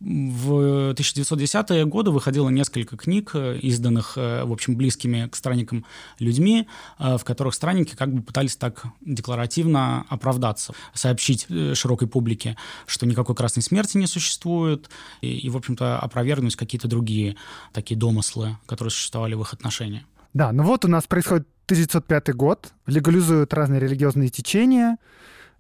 [0.02, 5.86] В 1910-е годы выходило несколько книг, э, изданных, э, в общем, близкими к странникам
[6.20, 6.68] людьми,
[7.00, 13.36] э, в которых странники как бы пытались так декларативно оправдаться, сообщить широкой публике, что никакой
[13.36, 14.90] красной смерти не существует,
[15.22, 17.38] и, и в общем-то, опровергнуть какие-то другие
[17.72, 20.04] такие домыслы, которые существовали в их отношениях.
[20.34, 24.98] Да, ну вот у нас происходит 1905 год, легализуют разные религиозные течения,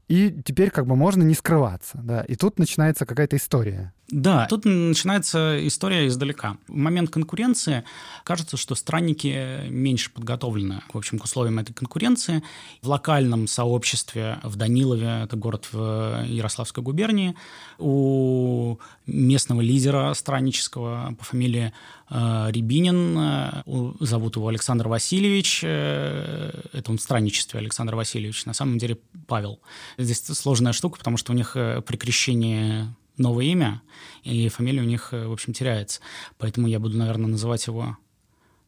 [0.07, 3.93] и теперь как бы можно не скрываться, да, и тут начинается какая-то история.
[4.09, 6.57] Да, тут начинается история издалека.
[6.67, 7.83] В момент конкуренции
[8.23, 12.43] кажется, что странники меньше подготовлены, в общем, к условиям этой конкуренции.
[12.83, 17.35] В локальном сообществе в Данилове, это город в Ярославской губернии,
[17.79, 21.73] у местного лидера страннического по фамилии
[22.09, 23.63] Рябинин, э,
[23.99, 29.59] зовут его Александр Васильевич, э, это он в странничестве Александр Васильевич, на самом деле Павел.
[29.97, 32.85] Здесь сложная штука, потому что у них при крещении
[33.17, 33.81] новое имя,
[34.23, 36.01] и фамилия у них, в общем, теряется.
[36.37, 37.97] Поэтому я буду, наверное, называть его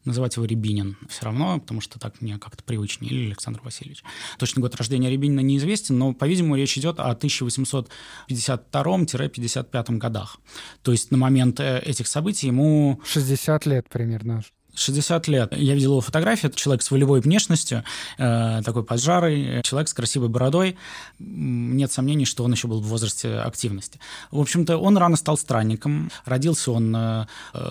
[0.04, 4.04] называть его Рябинин все равно, потому что так мне как-то привычнее, или Александр Васильевич.
[4.38, 10.38] Точный год рождения Рябинина неизвестен, но, по-видимому, речь идет о 1852-55 годах.
[10.82, 13.02] То есть на момент э, этих событий ему...
[13.04, 14.42] 60 лет примерно.
[14.78, 15.52] 60 лет.
[15.56, 16.50] Я видел его фотографию.
[16.50, 17.84] Это человек с волевой внешностью,
[18.18, 20.76] э, такой поджарый, человек с красивой бородой.
[21.18, 23.98] Нет сомнений, что он еще был в возрасте активности.
[24.30, 26.10] В общем-то, он рано стал странником.
[26.24, 27.26] Родился он э,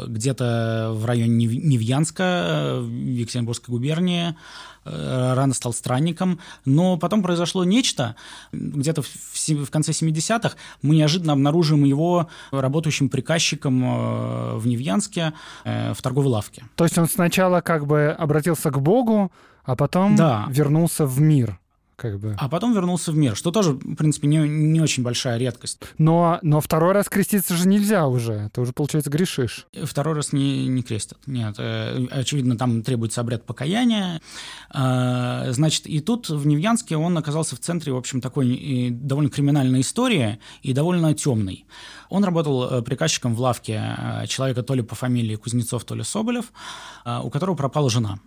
[0.07, 4.35] где-то в районе Невьянска, э, в Екатеринбургской губернии.
[4.89, 8.15] Э, рано стал странником, но потом произошло нечто,
[8.51, 9.07] где-то в,
[9.49, 16.31] в конце 70-х мы неожиданно обнаружим его работающим приказчиком э, в Невьянске э, в торговой
[16.31, 16.63] лавке.
[16.75, 19.31] То есть он сначала как бы обратился к Богу,
[19.63, 20.45] а потом да.
[20.49, 21.59] вернулся в мир
[21.97, 22.35] как бы.
[22.37, 25.79] А потом вернулся в мир, что тоже, в принципе, не, не очень большая редкость.
[25.97, 29.65] Но, но второй раз креститься же нельзя уже, ты уже, получается, грешишь.
[29.83, 31.55] Второй раз не, не крестят, нет.
[31.57, 34.21] Э, очевидно, там требуется обряд покаяния.
[34.69, 39.81] А, значит, и тут в Невьянске он оказался в центре, в общем, такой довольно криминальной
[39.81, 41.65] истории и довольно темной.
[42.09, 46.03] Он работал э, приказчиком в лавке э, человека то ли по фамилии Кузнецов, то ли
[46.03, 46.53] Соболев,
[47.05, 48.19] у которого пропала жена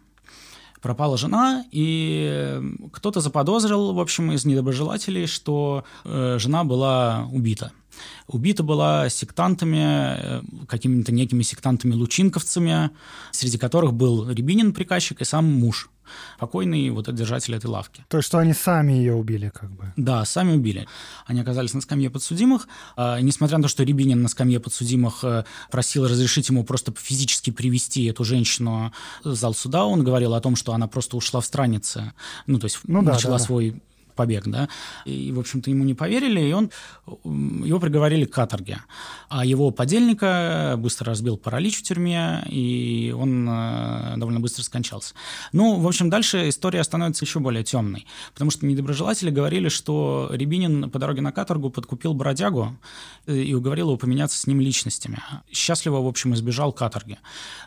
[0.80, 2.60] пропала жена, и
[2.92, 7.72] кто-то заподозрил, в общем, из недоброжелателей, что э, жена была убита.
[8.26, 12.90] Убита была сектантами, э, какими-то некими сектантами-лучинковцами,
[13.32, 15.90] среди которых был Рябинин, приказчик, и сам муж
[16.38, 18.04] покойный вот держатель этой лавки.
[18.08, 19.92] То есть, что они сами ее убили, как бы?
[19.96, 20.86] Да, сами убили.
[21.26, 22.68] Они оказались на скамье подсудимых.
[22.96, 27.50] А, несмотря на то, что Рябинин на скамье подсудимых э, просил разрешить ему просто физически
[27.50, 28.92] привести эту женщину
[29.24, 32.12] в зал суда, он говорил о том, что она просто ушла в странице,
[32.46, 33.44] ну, то есть ну, начала да, да.
[33.44, 33.82] свой
[34.20, 34.68] побег, да,
[35.06, 36.70] и, в общем-то, ему не поверили, и он,
[37.24, 38.82] его приговорили к каторге.
[39.30, 45.14] А его подельника быстро разбил паралич в тюрьме, и он э, довольно быстро скончался.
[45.52, 50.90] Ну, в общем, дальше история становится еще более темной, потому что недоброжелатели говорили, что Рябинин
[50.90, 52.76] по дороге на каторгу подкупил бродягу
[53.26, 55.22] э, и уговорил его поменяться с ним личностями.
[55.50, 57.18] Счастливо, в общем, избежал каторги.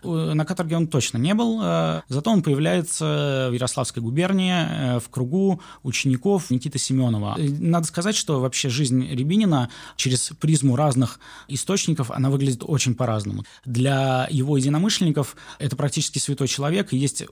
[0.03, 1.61] Э, на каторге он точно не был,
[2.09, 7.37] зато он появляется в Ярославской губернии в кругу учеников Семенов, Никита Семенова.
[7.37, 13.43] Надо сказать, что вообще жизнь Рябинина через призму разных источников, она выглядит очень по-разному.
[13.65, 17.23] Для его единомышленников это практически святой человек, и есть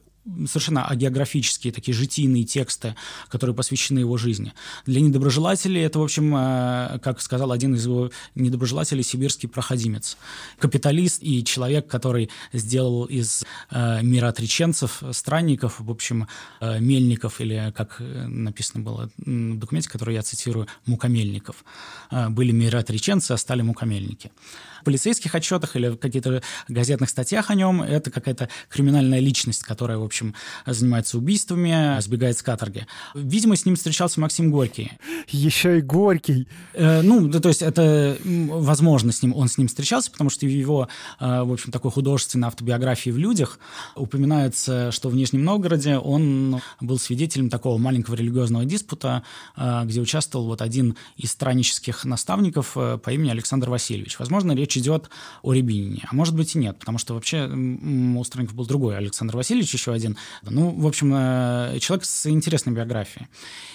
[0.46, 2.96] совершенно агеографические такие житийные тексты,
[3.28, 4.54] которые посвящены его жизни.
[4.86, 10.18] Для недоброжелателей это, в общем, э, как сказал один из его недоброжелателей, сибирский проходимец.
[10.60, 16.28] Капиталист и человек, который сделал из э, мироотреченцев, странников, в общем,
[16.60, 21.64] э, мельников, или, как написано было в документе, который я цитирую, мукомельников.
[22.12, 24.32] Были мироотреченцы, а стали мукомельники
[24.84, 30.04] полицейских отчетах или в каких-то газетных статьях о нем это какая-то криминальная личность, которая, в
[30.04, 32.88] общем, занимается убийствами, сбегает с каторги.
[33.14, 34.92] Видимо, с ним встречался Максим Горький.
[35.28, 36.48] Еще и Горький.
[36.74, 40.46] Э, ну, да, то есть это, возможно, с ним, он с ним встречался, потому что
[40.46, 40.88] в его,
[41.20, 43.60] э, в общем, такой художественной автобиографии в «Людях»
[43.96, 49.24] упоминается, что в Нижнем Новгороде он был свидетелем такого маленького религиозного диспута,
[49.56, 54.20] э, где участвовал вот один из страннических наставников э, по имени Александр Васильевич.
[54.20, 55.10] Возможно, речь речь идет
[55.42, 56.08] о Рябинине.
[56.10, 59.92] А может быть и нет, потому что вообще у Странников был другой Александр Васильевич, еще
[59.94, 60.18] один.
[60.44, 63.28] Ну, в общем, э, человек с интересной биографией.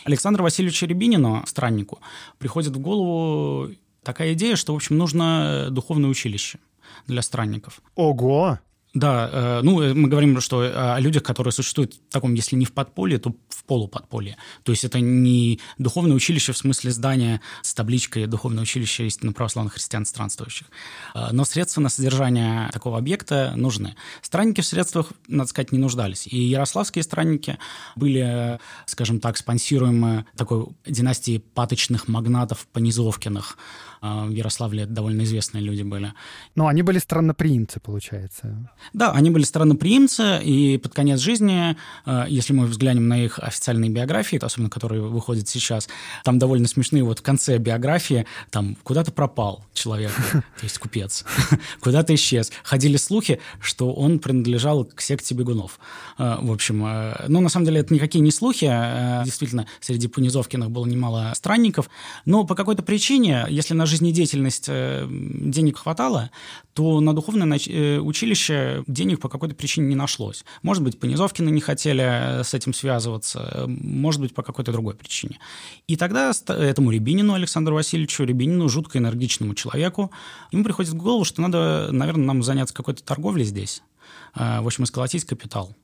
[0.04, 2.00] Александру Васильевичу Рябинину, страннику,
[2.38, 3.70] приходит в голову
[4.02, 6.58] такая идея, что, в общем, нужно духовное училище
[7.06, 7.80] для странников.
[7.94, 8.58] Ого!
[8.94, 12.64] Да, э, ну, э, мы говорим, что о людях, которые существуют в таком, если не
[12.64, 14.36] в подполье, то в полуподполье.
[14.62, 19.74] То есть это не духовное училище в смысле здания с табличкой «Духовное училище истинно православных
[19.74, 20.66] христиан странствующих».
[21.14, 23.96] Э, но средства на содержание такого объекта нужны.
[24.20, 26.26] Странники в средствах, надо сказать, не нуждались.
[26.26, 27.58] И ярославские странники
[27.94, 33.56] были, скажем так, спонсируемы такой династией паточных магнатов Понизовкиных,
[34.00, 36.12] а, в Ярославле довольно известные люди были.
[36.54, 38.70] Но они были странноприимцы, получается.
[38.92, 43.90] Да, они были странноприимцы, и под конец жизни, а, если мы взглянем на их официальные
[43.90, 45.88] биографии, особенно которые выходят сейчас,
[46.24, 51.24] там довольно смешные вот в конце биографии, там куда-то пропал человек, то есть купец,
[51.80, 52.52] куда-то исчез.
[52.62, 55.78] Ходили слухи, что он принадлежал к секте бегунов.
[56.18, 56.78] Э, в общем,
[57.28, 58.68] ну, на самом деле, это никакие не слухи.
[58.68, 61.88] Э, действительно, среди Пунизовкиных было немало странников.
[62.24, 66.30] Но по какой-то причине, если на жизнедеятельность денег хватало,
[66.74, 67.58] то на духовное
[68.00, 70.44] училище денег по какой-то причине не нашлось.
[70.62, 73.35] Может быть, Понизовкины не хотели с этим связываться,
[73.66, 75.38] может быть, по какой-то другой причине.
[75.86, 80.10] И тогда этому Рябинину, Александру Васильевичу Рябинину, жутко энергичному человеку,
[80.52, 83.82] ему приходит в голову, что надо, наверное, нам заняться какой-то торговлей здесь,
[84.34, 85.74] в общем, сколотить капитал.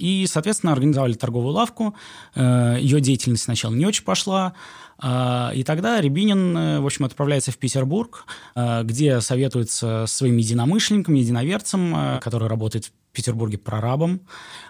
[0.00, 1.94] И, соответственно, организовали торговую лавку.
[2.34, 4.54] Э, Ее деятельность сначала не очень пошла.
[5.02, 8.24] Э, и тогда Рябинин, э, в общем, отправляется в Петербург,
[8.56, 14.20] где советуется с своим единомышленником, единоверцем, который работает Петербурге прорабом,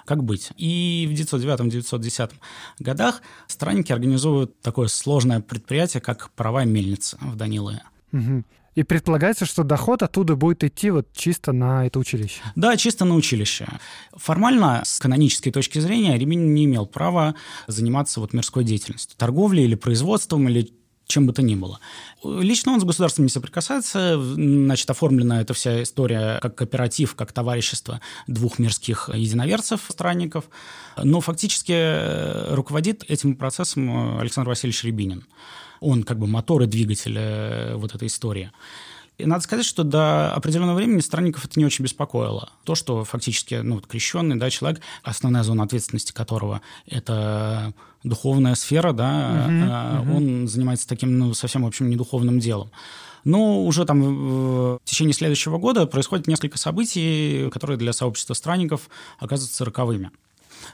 [0.07, 0.51] как быть.
[0.57, 2.33] И в 1909-1910
[2.79, 7.83] годах странники организуют такое сложное предприятие, как паровая мельница в Данилове.
[8.13, 8.45] Угу.
[8.77, 12.41] И предполагается, что доход оттуда будет идти вот чисто на это училище.
[12.55, 13.67] Да, чисто на училище.
[14.15, 17.35] Формально, с канонической точки зрения, Ремень не имел права
[17.67, 20.73] заниматься вот мирской деятельностью, торговлей или производством, или
[21.11, 21.81] чем бы то ни было.
[22.25, 24.21] Лично он с государством не соприкасается.
[24.21, 30.45] Значит, оформлена эта вся история как кооператив, как товарищество двух мирских единоверцев, странников.
[30.97, 35.27] Но фактически э, руководит этим процессом Александр Васильевич Рябинин.
[35.81, 38.51] Он как бы мотор и двигатель э, вот этой истории.
[39.21, 42.51] И надо сказать, что до определенного времени странников это не очень беспокоило.
[42.65, 48.93] То, что фактически ну, вот крещенный да, человек, основная зона ответственности которого– это духовная сфера,
[48.93, 50.17] да, uh-huh, uh-huh.
[50.17, 52.71] он занимается таким ну, совсем, в общем, недуховным делом.
[53.25, 59.65] Но уже там в течение следующего года происходит несколько событий, которые для сообщества странников оказываются
[59.65, 60.11] роковыми.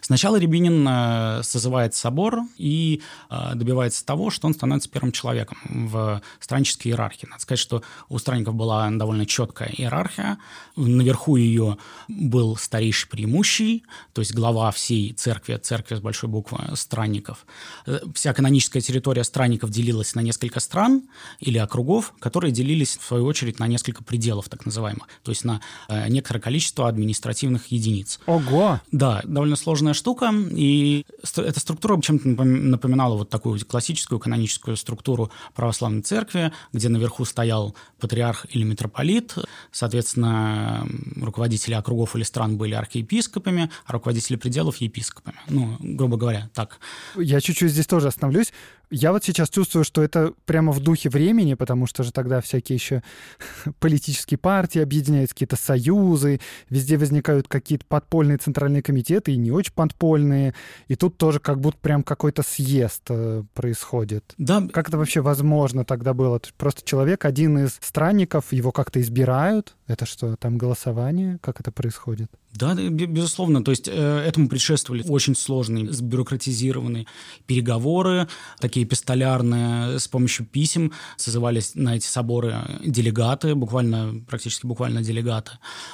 [0.01, 6.22] Сначала Рябинин э, созывает собор и э, добивается того, что он становится первым человеком в
[6.40, 7.26] страннической иерархии.
[7.26, 10.38] Надо сказать, что у странников была довольно четкая иерархия.
[10.76, 11.78] Наверху ее
[12.09, 17.47] был старейший преимущий, то есть глава всей церкви, церкви с большой буквы странников.
[17.86, 21.03] Э, вся каноническая территория странников делилась на несколько стран
[21.40, 25.61] или округов, которые делились, в свою очередь, на несколько пределов, так называемых, то есть на
[26.09, 28.20] некоторое количество административных единиц.
[28.26, 28.80] Ого!
[28.92, 31.05] Да, довольно сложно сложная штука, и
[31.37, 38.47] эта структура чем-то напоминала вот такую классическую каноническую структуру православной церкви, где наверху стоял патриарх
[38.51, 39.34] или митрополит,
[39.70, 40.87] соответственно,
[41.20, 45.39] руководители округов или стран были архиепископами, а руководители пределов– епископами.
[45.49, 46.78] Ну, грубо говоря, так.
[47.16, 48.53] Я чуть-чуть здесь тоже остановлюсь.
[48.91, 52.76] Я вот сейчас чувствую, что это прямо в духе времени, потому что же тогда всякие
[52.76, 53.03] еще
[53.80, 60.55] политические партии объединяются, какие-то союзы, везде возникают какие-то подпольные центральные комитеты и не очень подпольные.
[60.89, 64.34] И тут тоже как будто прям какой-то съезд э, происходит.
[64.39, 64.66] Да.
[64.72, 66.41] Как это вообще возможно тогда было?
[66.57, 69.74] Просто человек, один из странников, его как-то избирают.
[69.89, 71.39] Это что, там голосование?
[71.43, 72.30] Как это происходит?
[72.57, 73.63] Да, безусловно.
[73.63, 77.07] То есть э, этому предшествовали очень сложные, сбюрократизированные
[77.47, 78.29] переговоры,
[78.59, 85.53] такие эпистолярные, с помощью писем созывались на эти соборы делегаты, буквально, практически буквально делегаты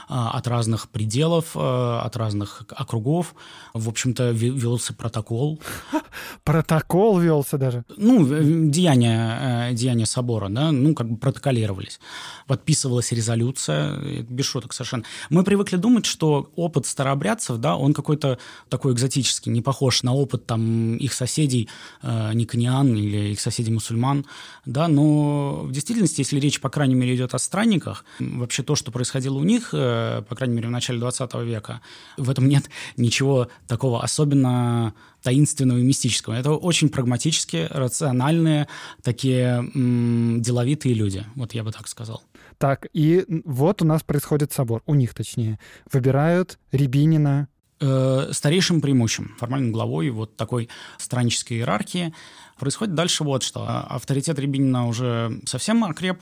[0.08, 3.34] от разных пределов, э, от разных округов.
[3.74, 5.60] В общем-то, велся протокол.
[6.44, 7.84] Протокол велся даже?
[7.96, 8.24] Ну,
[8.70, 12.00] деяния, э, деяния собора, да, ну, как бы протоколировались.
[12.46, 15.04] Подписывалась резолюция, без шуток совершенно.
[15.30, 18.38] Мы привыкли думать, что опыт старообрядцев, да, он какой-то
[18.68, 21.68] такой экзотический, не похож на опыт там их соседей
[22.02, 24.26] э, никониан или их соседей мусульман,
[24.66, 28.90] да, но в действительности, если речь, по крайней мере, идет о странниках, вообще то, что
[28.90, 31.80] происходило у них, э, по крайней мере, в начале 20 века,
[32.16, 36.34] в этом нет ничего такого особенно таинственного и мистического.
[36.34, 38.68] Это очень прагматические, рациональные,
[39.02, 42.22] такие м- деловитые люди, вот я бы так сказал.
[42.62, 45.58] Так, и вот у нас происходит собор, у них точнее.
[45.90, 47.48] Выбирают Рябинина.
[47.80, 52.14] Э, старейшим преимущим, формальным главой вот такой страннической иерархии.
[52.62, 53.66] Происходит дальше вот что.
[53.66, 56.20] Авторитет Рябинина уже совсем окреп.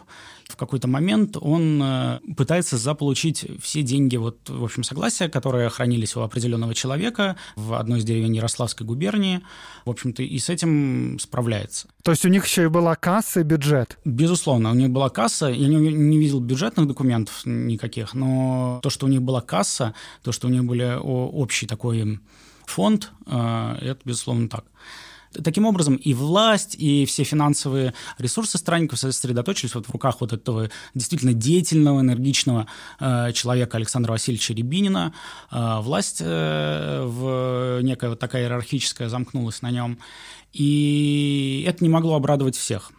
[0.49, 6.17] В какой-то момент он э, пытается заполучить все деньги, вот, в общем, согласия, которые хранились
[6.17, 9.43] у определенного человека в одной из деревень Ярославской губернии.
[9.85, 11.89] В общем-то, и с этим справляется.
[12.03, 13.99] То есть у них еще и была касса и бюджет?
[14.07, 15.49] Безусловно, у них была касса.
[15.49, 20.33] Я не, не видел бюджетных документов никаких, но то, что у них была касса, то,
[20.33, 22.19] что у них были общий такой
[22.65, 24.65] фонд, э, это, безусловно, так.
[25.33, 30.71] Таким образом, и власть, и все финансовые ресурсы странников сосредоточились вот в руках вот этого
[30.95, 32.67] действительно деятельного, энергичного
[32.99, 35.15] э, человека Александра Васильевича Рябинина.
[35.53, 39.99] Э, власть э, в некая вот такая иерархическая замкнулась на нем.
[40.53, 42.91] И это не могло обрадовать всех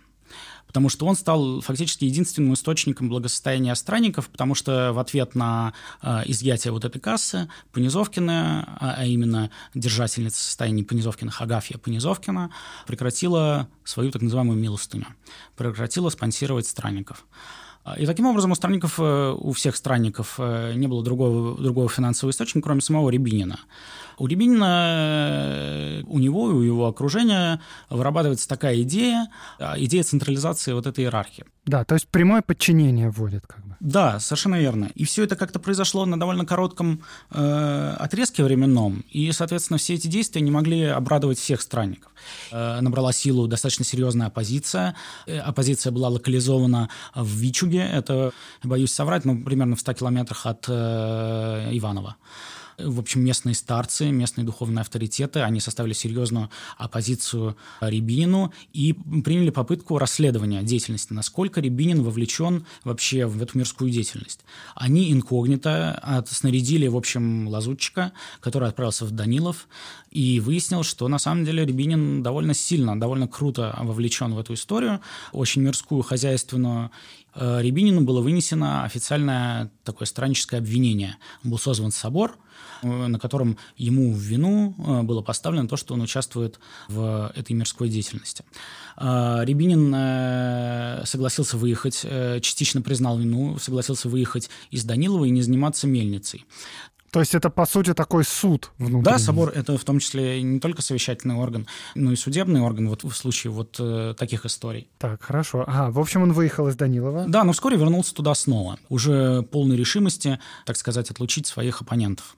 [0.71, 6.21] потому что он стал фактически единственным источником благосостояния странников, потому что в ответ на э,
[6.27, 12.51] изъятие вот этой кассы Понизовкина, а, а именно держательница состояния Понизовкина, Хагафья Понизовкина,
[12.87, 15.07] прекратила свою так называемую милостыню,
[15.57, 17.25] прекратила спонсировать странников.
[17.97, 22.31] И таким образом у странников, э, у всех странников э, не было другого, другого финансового
[22.31, 23.59] источника, кроме самого Рябинина.
[24.19, 27.59] У Рябинина, у него и у его окружения
[27.89, 31.45] вырабатывается такая идея, а, идея централизации вот этой иерархии.
[31.65, 33.75] Да, то есть прямое подчинение вводит как бы.
[33.79, 34.91] Да, совершенно верно.
[34.93, 37.01] И все это как-то произошло на довольно коротком
[37.31, 42.10] э, отрезке временном, и, соответственно, все эти действия не могли обрадовать всех странников.
[42.51, 44.95] Э, набрала силу достаточно серьезная оппозиция.
[45.25, 48.31] Э, оппозиция была локализована в Вичуге, это,
[48.63, 52.15] боюсь соврать, но примерно в 100 километрах от э, Иванова
[52.85, 59.97] в общем, местные старцы, местные духовные авторитеты, они составили серьезную оппозицию Рябинину и приняли попытку
[59.97, 64.41] расследования деятельности, насколько Рябинин вовлечен вообще в эту мирскую деятельность.
[64.75, 69.67] Они инкогнито снарядили, в общем, лазутчика, который отправился в Данилов,
[70.11, 74.99] и выяснил, что на самом деле Рябинин довольно сильно, довольно круто вовлечен в эту историю,
[75.31, 76.91] очень мирскую, хозяйственную,
[77.35, 81.17] Рябинину было вынесено официальное такое странническое обвинение.
[81.43, 82.37] Был созван собор,
[82.81, 87.53] Э, на котором ему в вину э, было поставлено то, что он участвует в этой
[87.53, 88.43] мирской деятельности.
[88.97, 92.05] Э, Рябинин согласился выехать,
[92.41, 96.45] частично признал вину, согласился выехать из Данилова и не заниматься мельницей.
[97.11, 99.03] То есть это, по сути, такой суд внутренний?
[99.03, 103.03] Да, собор— это в том числе не только совещательный орган, но и судебный орган вот
[103.03, 104.87] в случае вот э, таких историй.
[104.97, 105.65] Так, хорошо.
[105.67, 107.25] Ага, в общем, он выехал из Данилова?
[107.27, 112.37] Да, но вскоре вернулся туда снова, уже полной решимости, так сказать, отлучить своих оппонентов.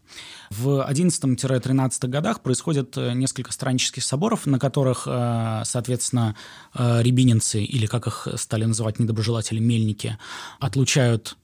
[0.50, 6.36] В 11-13 годах происходят э, несколько страннических соборов, на которых, э, соответственно,
[6.74, 10.18] э, рябининцы, или как их стали называть недоброжелатели, мельники,
[10.60, 11.38] отлучают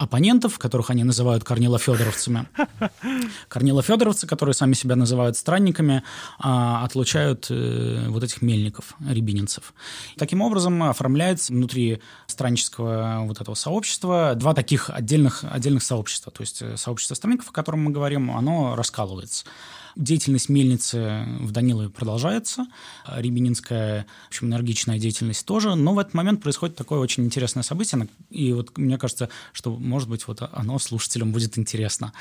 [0.00, 2.46] оппонентов, которых они называют корнилофедоровцами.
[3.48, 6.02] Корнилофедоровцы, которые сами себя называют странниками,
[6.38, 9.74] а, отлучают э, вот этих мельников, рябининцев.
[10.16, 16.32] Таким образом оформляется внутри страннического вот этого сообщества два таких отдельных, отдельных сообщества.
[16.32, 19.44] То есть э, сообщество странников, о котором мы говорим, оно раскалывается.
[19.96, 22.66] Деятельность мельницы в Данилове продолжается,
[23.06, 28.08] рябининская, в общем, энергичная деятельность тоже, но в этот момент происходит такое очень интересное событие,
[28.30, 32.12] и вот мне кажется, что, может быть, вот оно слушателям будет интересно.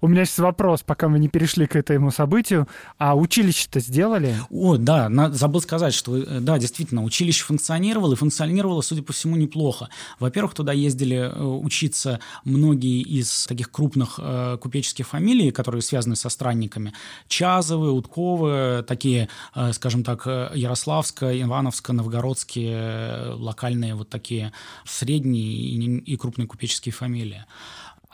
[0.00, 2.68] У меня есть вопрос, пока мы не перешли к этому событию,
[2.98, 4.36] а училище-то сделали?
[4.50, 9.36] О, да, забыл сказать, что, э, да, действительно, училище функционировало, и функционировало, судя по всему,
[9.36, 9.88] неплохо.
[10.18, 16.28] Во-первых, туда ездили э, учиться многие из таких крупных э, купеческих фамилий, которые связаны со
[16.28, 16.92] странниками,
[17.28, 24.52] Чазовы, Утковы, такие, э, скажем так, э, Ярославско, Ивановско, Новгородские, э, локальные вот такие
[24.84, 27.44] средние и крупные купеческие фамилии.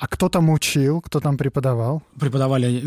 [0.03, 2.03] А кто там учил, кто там преподавал?
[2.19, 2.83] Преподавали,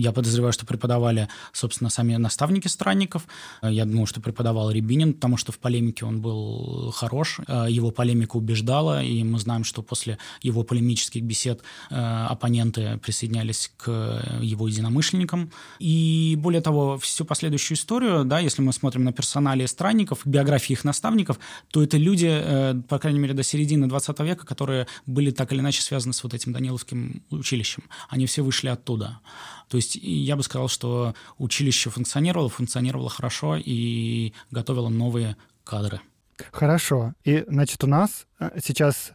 [0.00, 3.26] я подозреваю, что преподавали, собственно, сами наставники странников.
[3.62, 7.40] Я думаю, что преподавал Рябинин, потому что в полемике он был хорош.
[7.48, 13.90] Его полемика убеждала, и мы знаем, что после его полемических бесед э, оппоненты присоединялись к
[14.40, 15.50] его единомышленникам.
[15.80, 20.84] И более того, всю последующую историю, да, если мы смотрим на персонали странников, биографии их
[20.84, 21.40] наставников,
[21.72, 25.58] то это люди, э, по крайней мере, до середины 20 века, которые были так или
[25.58, 27.84] иначе связаны с вот этим Даниловским училищем.
[28.08, 29.20] Они все вышли оттуда.
[29.68, 36.00] То есть я бы сказал, что училище функционировало, функционировало хорошо и готовило новые кадры.
[36.52, 37.14] Хорошо.
[37.24, 39.12] И, значит, у нас э, сейчас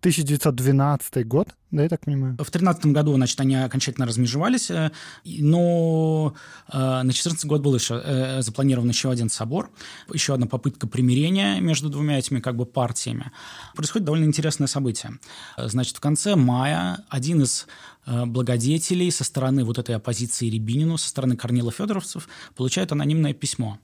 [0.00, 2.34] 1912 год, да, я так понимаю?
[2.34, 4.92] В 2013 году, значит, они окончательно размежевались, э,
[5.24, 6.34] но
[6.72, 9.70] э, на 2014 год был еще э, запланирован еще один собор,
[10.12, 13.32] еще одна попытка примирения между двумя этими как бы партиями.
[13.74, 15.18] Происходит довольно интересное событие.
[15.58, 17.66] Значит, в конце мая один из
[18.06, 23.80] благодетелей со стороны вот этой оппозиции Рябинину, со стороны Корнила Федоровцев, получает анонимное письмо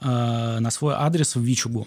[0.00, 1.86] на свой адрес в Вичугу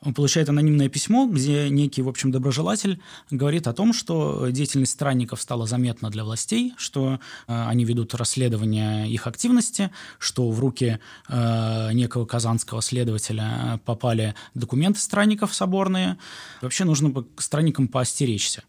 [0.00, 5.42] он получает анонимное письмо, где некий, в общем, доброжелатель говорит о том, что деятельность странников
[5.42, 11.92] стала заметна для властей, что э, они ведут расследование их активности, что в руки э,
[11.92, 16.16] некого казанского следователя попали документы странников соборные.
[16.62, 18.62] Вообще нужно бы странникам поостеречься.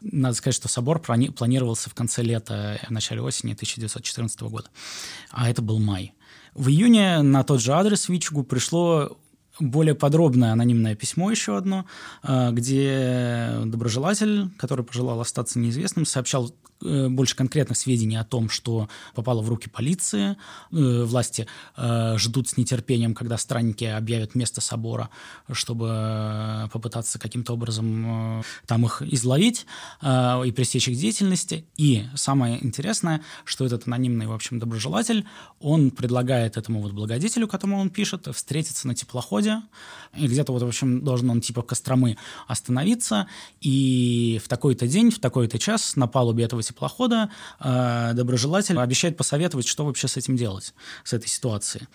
[0.00, 4.68] Надо сказать, что собор планировался в конце лета, в начале осени 1914 года.
[5.30, 6.14] А это был май.
[6.54, 9.18] В июне на тот же адрес Вичугу пришло
[9.60, 11.84] более подробное анонимное письмо еще одно,
[12.22, 19.42] э, где доброжелатель, который пожелал остаться неизвестным, сообщал больше конкретных сведений о том, что попало
[19.42, 20.36] в руки полиции.
[20.72, 25.10] Э, власти э, ждут с нетерпением, когда странники объявят место собора,
[25.50, 29.66] чтобы попытаться каким-то образом там их изловить
[30.02, 31.66] и пресечь их деятельности.
[31.76, 35.26] И самое интересное, что этот анонимный, в общем, доброжелатель,
[35.60, 39.62] он предлагает этому вот благодетелю, которому он пишет, встретиться на теплоходе,
[40.16, 42.16] и где-то вот, в общем, должен он типа Костромы
[42.46, 43.28] остановиться,
[43.60, 49.66] и в такой-то день, в такой-то час на палубе этого теплохода э, доброжелатель обещает посоветовать,
[49.66, 51.86] что вообще с этим делать, с этой ситуацией.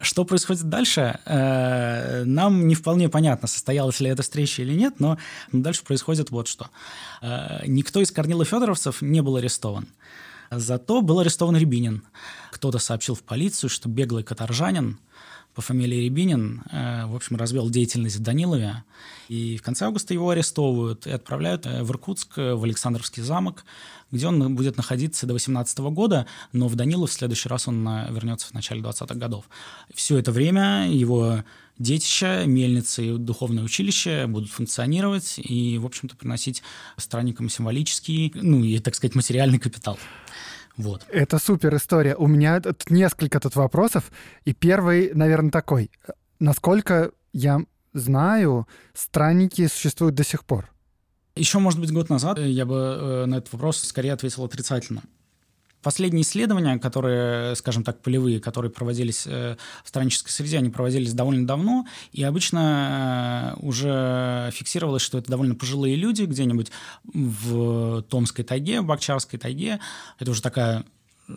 [0.00, 5.18] Что происходит дальше, э, нам не вполне понятно, состоялась ли эта встреча или нет, но
[5.52, 6.68] дальше происходит вот что.
[7.20, 9.88] Э, никто из Корнила Федоровцев не был арестован.
[10.50, 12.02] Зато был арестован Рябинин.
[12.50, 14.98] Кто-то сообщил в полицию, что беглый каторжанин
[15.60, 18.82] по фамилии Рябинин, э, в общем, развел деятельность в Данилове.
[19.28, 23.66] И в конце августа его арестовывают и отправляют э, в Иркутск, э, в Александровский замок,
[24.10, 28.46] где он будет находиться до 18 года, но в Данилов в следующий раз он вернется
[28.46, 29.50] в начале 20-х годов.
[29.92, 31.44] Все это время его
[31.78, 36.62] детища, мельницы и духовное училище будут функционировать и, в общем-то, приносить
[36.96, 39.98] странникам символический, ну и, так сказать, материальный капитал.
[40.80, 41.06] Вот.
[41.10, 42.16] Это супер история.
[42.16, 44.10] У меня тут несколько тут вопросов.
[44.44, 45.90] И первый, наверное, такой.
[46.38, 47.60] Насколько я
[47.92, 50.70] знаю, странники существуют до сих пор.
[51.36, 55.02] Еще, может быть, год назад я бы э, на этот вопрос скорее ответил отрицательно.
[55.82, 61.46] Последние исследования, которые, скажем так, полевые, которые проводились э, в страннической среде, они проводились довольно
[61.46, 66.70] давно, и обычно э, уже фиксировалось, что это довольно пожилые люди где-нибудь
[67.04, 69.80] в Томской тайге, в Бакчарской тайге.
[70.18, 70.84] Это уже такая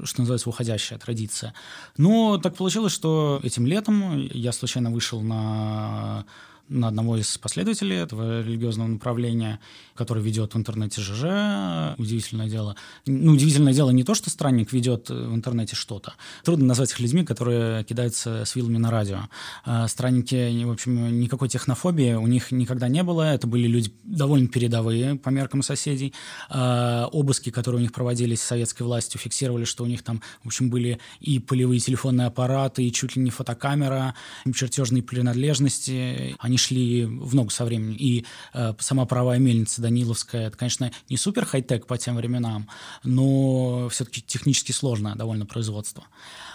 [0.06, 1.54] что называется, уходящая традиция.
[1.98, 6.26] Но так получилось, что этим летом я случайно вышел на
[6.70, 9.60] на одного из последователей этого религиозного направления,
[9.96, 11.98] который ведет в интернете ЖЖ.
[11.98, 12.76] Удивительное дело.
[13.06, 16.14] Ну, удивительное дело не то, что странник ведет в интернете что-то.
[16.44, 19.20] Трудно назвать их людьми, которые кидаются с вилами на радио.
[19.66, 23.34] А странники, в общем, никакой технофобии у них никогда не было.
[23.34, 26.14] Это были люди довольно передовые по меркам соседей.
[26.50, 30.70] А обыски, которые у них проводились советской властью, фиксировали, что у них там, в общем,
[30.70, 36.36] были и полевые телефонные аппараты, и чуть ли не фотокамера, и чертежные принадлежности.
[36.40, 37.96] Они они шли в ногу со временем.
[37.98, 42.70] И э, сама паровая мельница Даниловская, это, конечно, не супер хай-тек по тем временам,
[43.04, 46.04] но все-таки технически сложное довольно производство.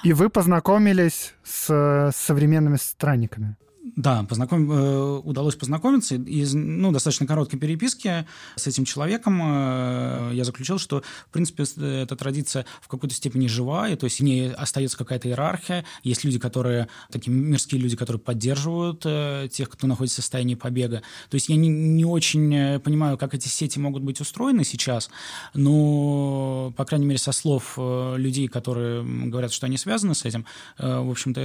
[0.04, 3.56] И вы познакомились с современными странниками?
[3.96, 4.70] Да, познаком...
[4.70, 6.16] Э, удалось познакомиться.
[6.16, 8.26] Из ну, достаточно короткой переписки
[8.56, 13.96] с этим человеком э, я заключил, что, в принципе, эта традиция в какой-то степени живая,
[13.96, 15.84] то есть не остается какая-то иерархия.
[16.02, 21.02] Есть люди, которые, такие мирские люди, которые поддерживают э, тех, кто находится в состоянии побега.
[21.30, 25.10] То есть я не, не очень понимаю, как эти сети могут быть устроены сейчас,
[25.54, 30.44] но, по крайней мере, со слов людей, которые говорят, что они связаны с этим,
[30.78, 31.40] в общем-то,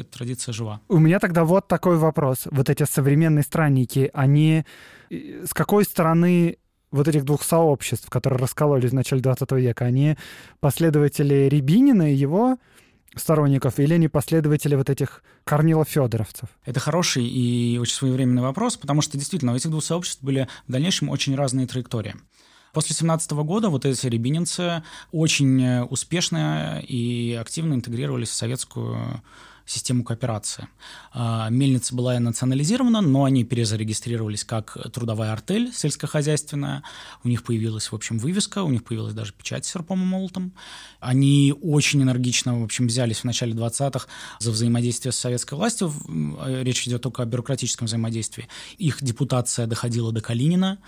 [0.00, 0.80] эта традиция жива.
[0.88, 2.48] У меня тогда вот такой такой вопрос.
[2.50, 4.64] Вот эти современные странники, они
[5.08, 6.58] э, с какой стороны
[6.90, 10.16] вот этих двух сообществ, которые раскололись в начале 20 века, они
[10.58, 12.56] последователи Рябинина и его
[13.14, 16.48] сторонников, или они последователи вот этих Корнилов-Федоровцев?
[16.64, 20.72] Это хороший и очень своевременный вопрос, потому что действительно у этих двух сообществ были в
[20.72, 22.16] дальнейшем очень разные траектории.
[22.72, 24.82] После 17 года вот эти рябининцы
[25.12, 29.22] очень э, успешно и активно интегрировались в советскую
[29.66, 30.68] систему кооперации.
[31.12, 36.84] А, мельница была национализирована, но они перезарегистрировались как трудовая артель сельскохозяйственная.
[37.24, 40.52] У них появилась, в общем, вывеска, у них появилась даже печать с серпом и молотом.
[41.00, 44.06] Они очень энергично, в общем, взялись в начале 20-х
[44.38, 45.92] за взаимодействие с советской властью.
[46.40, 48.48] Э, речь идет только о бюрократическом взаимодействии.
[48.78, 50.78] Их депутация доходила до Калинина.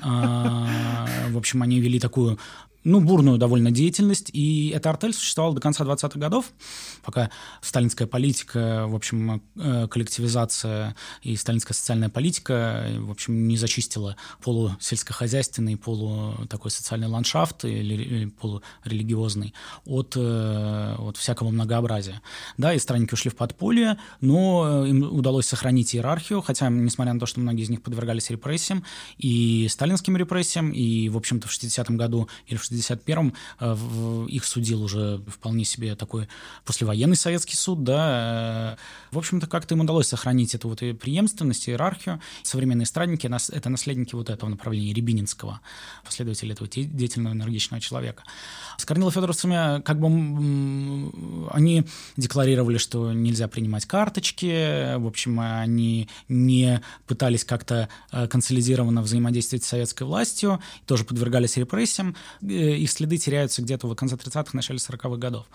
[0.00, 2.38] А, в общем, они вели такую
[2.84, 6.46] ну, бурную довольно деятельность, и эта артель существовала до конца 20-х годов,
[7.02, 14.16] пока сталинская политика, в общем, э, коллективизация и сталинская социальная политика, в общем, не зачистила
[14.42, 19.54] полусельскохозяйственный, полу такой социальный ландшафт или, или полурелигиозный
[19.84, 22.22] от, э, от всякого многообразия.
[22.56, 27.26] Да, и странники ушли в подполье, но им удалось сохранить иерархию, хотя, несмотря на то,
[27.26, 28.84] что многие из них подвергались репрессиям,
[29.18, 34.82] и сталинским репрессиям, и, в общем-то, в 60-м году или в 61-м э, их судил
[34.82, 36.28] уже вполне себе такой
[36.64, 38.76] послевоенный советский суд, да.
[38.78, 42.20] Э, в общем-то, как-то им удалось сохранить эту вот преемственность, иерархию.
[42.42, 45.60] Современные странники— это наследники вот этого направления Рябининского,
[46.04, 48.22] последователи этого деятельного энергичного человека.
[48.76, 50.06] С Корнило-Федоровцами как бы
[51.50, 51.84] они
[52.16, 59.68] декларировали, что нельзя принимать карточки, в общем, они не пытались как-то э, консолидированно взаимодействовать с
[59.68, 62.16] советской властью, тоже подвергались репрессиям,
[62.58, 65.46] их следы теряются где-то в конце 30-х, начале 40-х годов.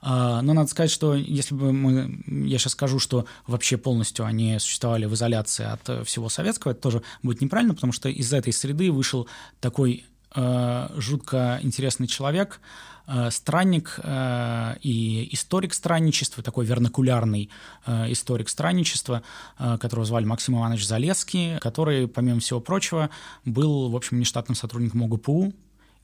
[0.00, 4.58] А, но надо сказать, что если бы мы, я сейчас скажу, что вообще полностью они
[4.58, 8.90] существовали в изоляции от всего советского, это тоже будет неправильно, потому что из этой среды
[8.90, 9.26] вышел
[9.60, 12.60] такой Э, жутко интересный человек,
[13.06, 17.50] э, странник э, и историк странничества, такой вернокулярный
[17.86, 19.22] историк странничества,
[19.58, 23.10] которого звали Максим Иванович Залесский, который, помимо всего прочего,
[23.44, 25.52] был, в общем, нештатным сотрудником ОГПУ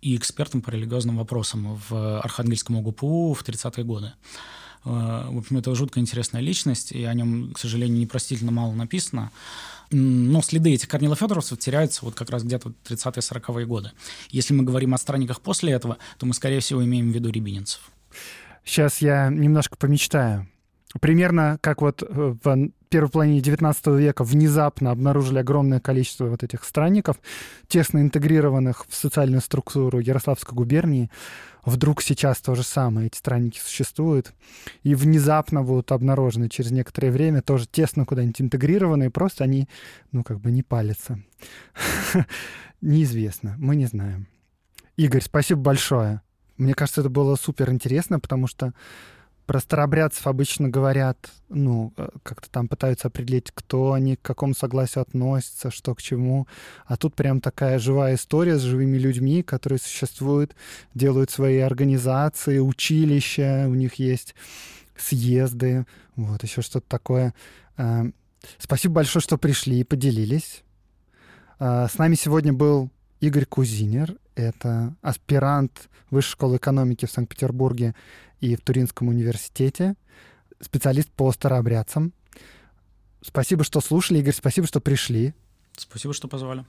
[0.01, 4.13] и экспертом по религиозным вопросам в Архангельском ОГПУ в 30-е годы.
[4.85, 9.33] В общем, это жутко интересная личность, и о нем, к сожалению, непростительно мало написано
[9.91, 13.93] но следы этих Корнило-Федоровцев теряются вот как раз где-то 30-40-е годы.
[14.31, 17.91] Если мы говорим о странниках после этого, то мы, скорее всего, имеем в виду рябининцев.
[18.65, 20.47] Сейчас я немножко помечтаю.
[21.01, 22.07] Примерно как вот э,
[22.43, 27.21] в первой половине XIX века внезапно обнаружили огромное количество вот этих странников,
[27.67, 31.11] тесно интегрированных в социальную структуру Ярославской губернии.
[31.65, 34.33] Вдруг сейчас то же самое, эти странники существуют,
[34.83, 39.69] и внезапно будут обнаружены через некоторое время, тоже тесно куда-нибудь интегрированные, просто они,
[40.13, 41.21] ну, как бы не палятся.
[42.81, 44.29] Неизвестно, мы не знаем.
[44.97, 46.23] Игорь, спасибо большое.
[46.57, 48.73] Мне кажется, это было супер интересно, потому что
[49.49, 55.01] про старобрядцев обычно говорят, ну, э, как-то там пытаются определить, кто они, к какому согласию
[55.01, 56.47] относятся, что к чему.
[56.85, 60.55] А тут прям такая живая история с живыми людьми, которые существуют,
[60.93, 64.35] делают свои организации, училища, у них есть
[64.99, 67.33] съезды, вот, еще что-то такое.
[67.79, 68.05] Э,
[68.59, 70.63] спасибо большое, что пришли и поделились.
[71.59, 72.91] Э, с нами сегодня был
[73.21, 74.15] Игорь Кузинер.
[74.35, 77.95] Это аспирант Высшей школы экономики в Санкт-Петербурге
[78.41, 79.95] и в Туринском университете,
[80.61, 82.13] специалист по старообрядцам.
[83.21, 85.35] Спасибо, что слушали, Игорь, спасибо, что пришли.
[85.77, 86.65] Спасибо, что позвали.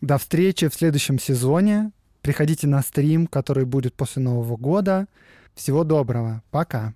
[0.00, 1.92] До встречи в следующем сезоне.
[2.22, 5.06] Приходите на стрим, который будет после Нового года.
[5.54, 6.42] Всего доброго.
[6.50, 6.94] Пока.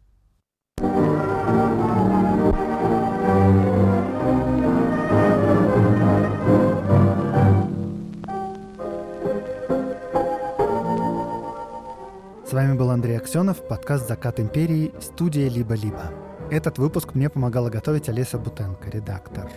[12.53, 16.13] С вами был Андрей Аксенов, подкаст «Закат империи», студия «Либо-либо».
[16.51, 19.51] Этот выпуск мне помогала готовить Олеся Бутенко, редактор.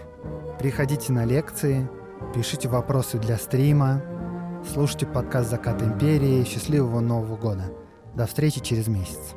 [0.59, 1.89] Приходите на лекции,
[2.33, 4.01] пишите вопросы для стрима,
[4.73, 6.45] слушайте подкаст «Закат империи».
[6.45, 7.65] Счастливого Нового года.
[8.13, 9.35] До встречи через месяц.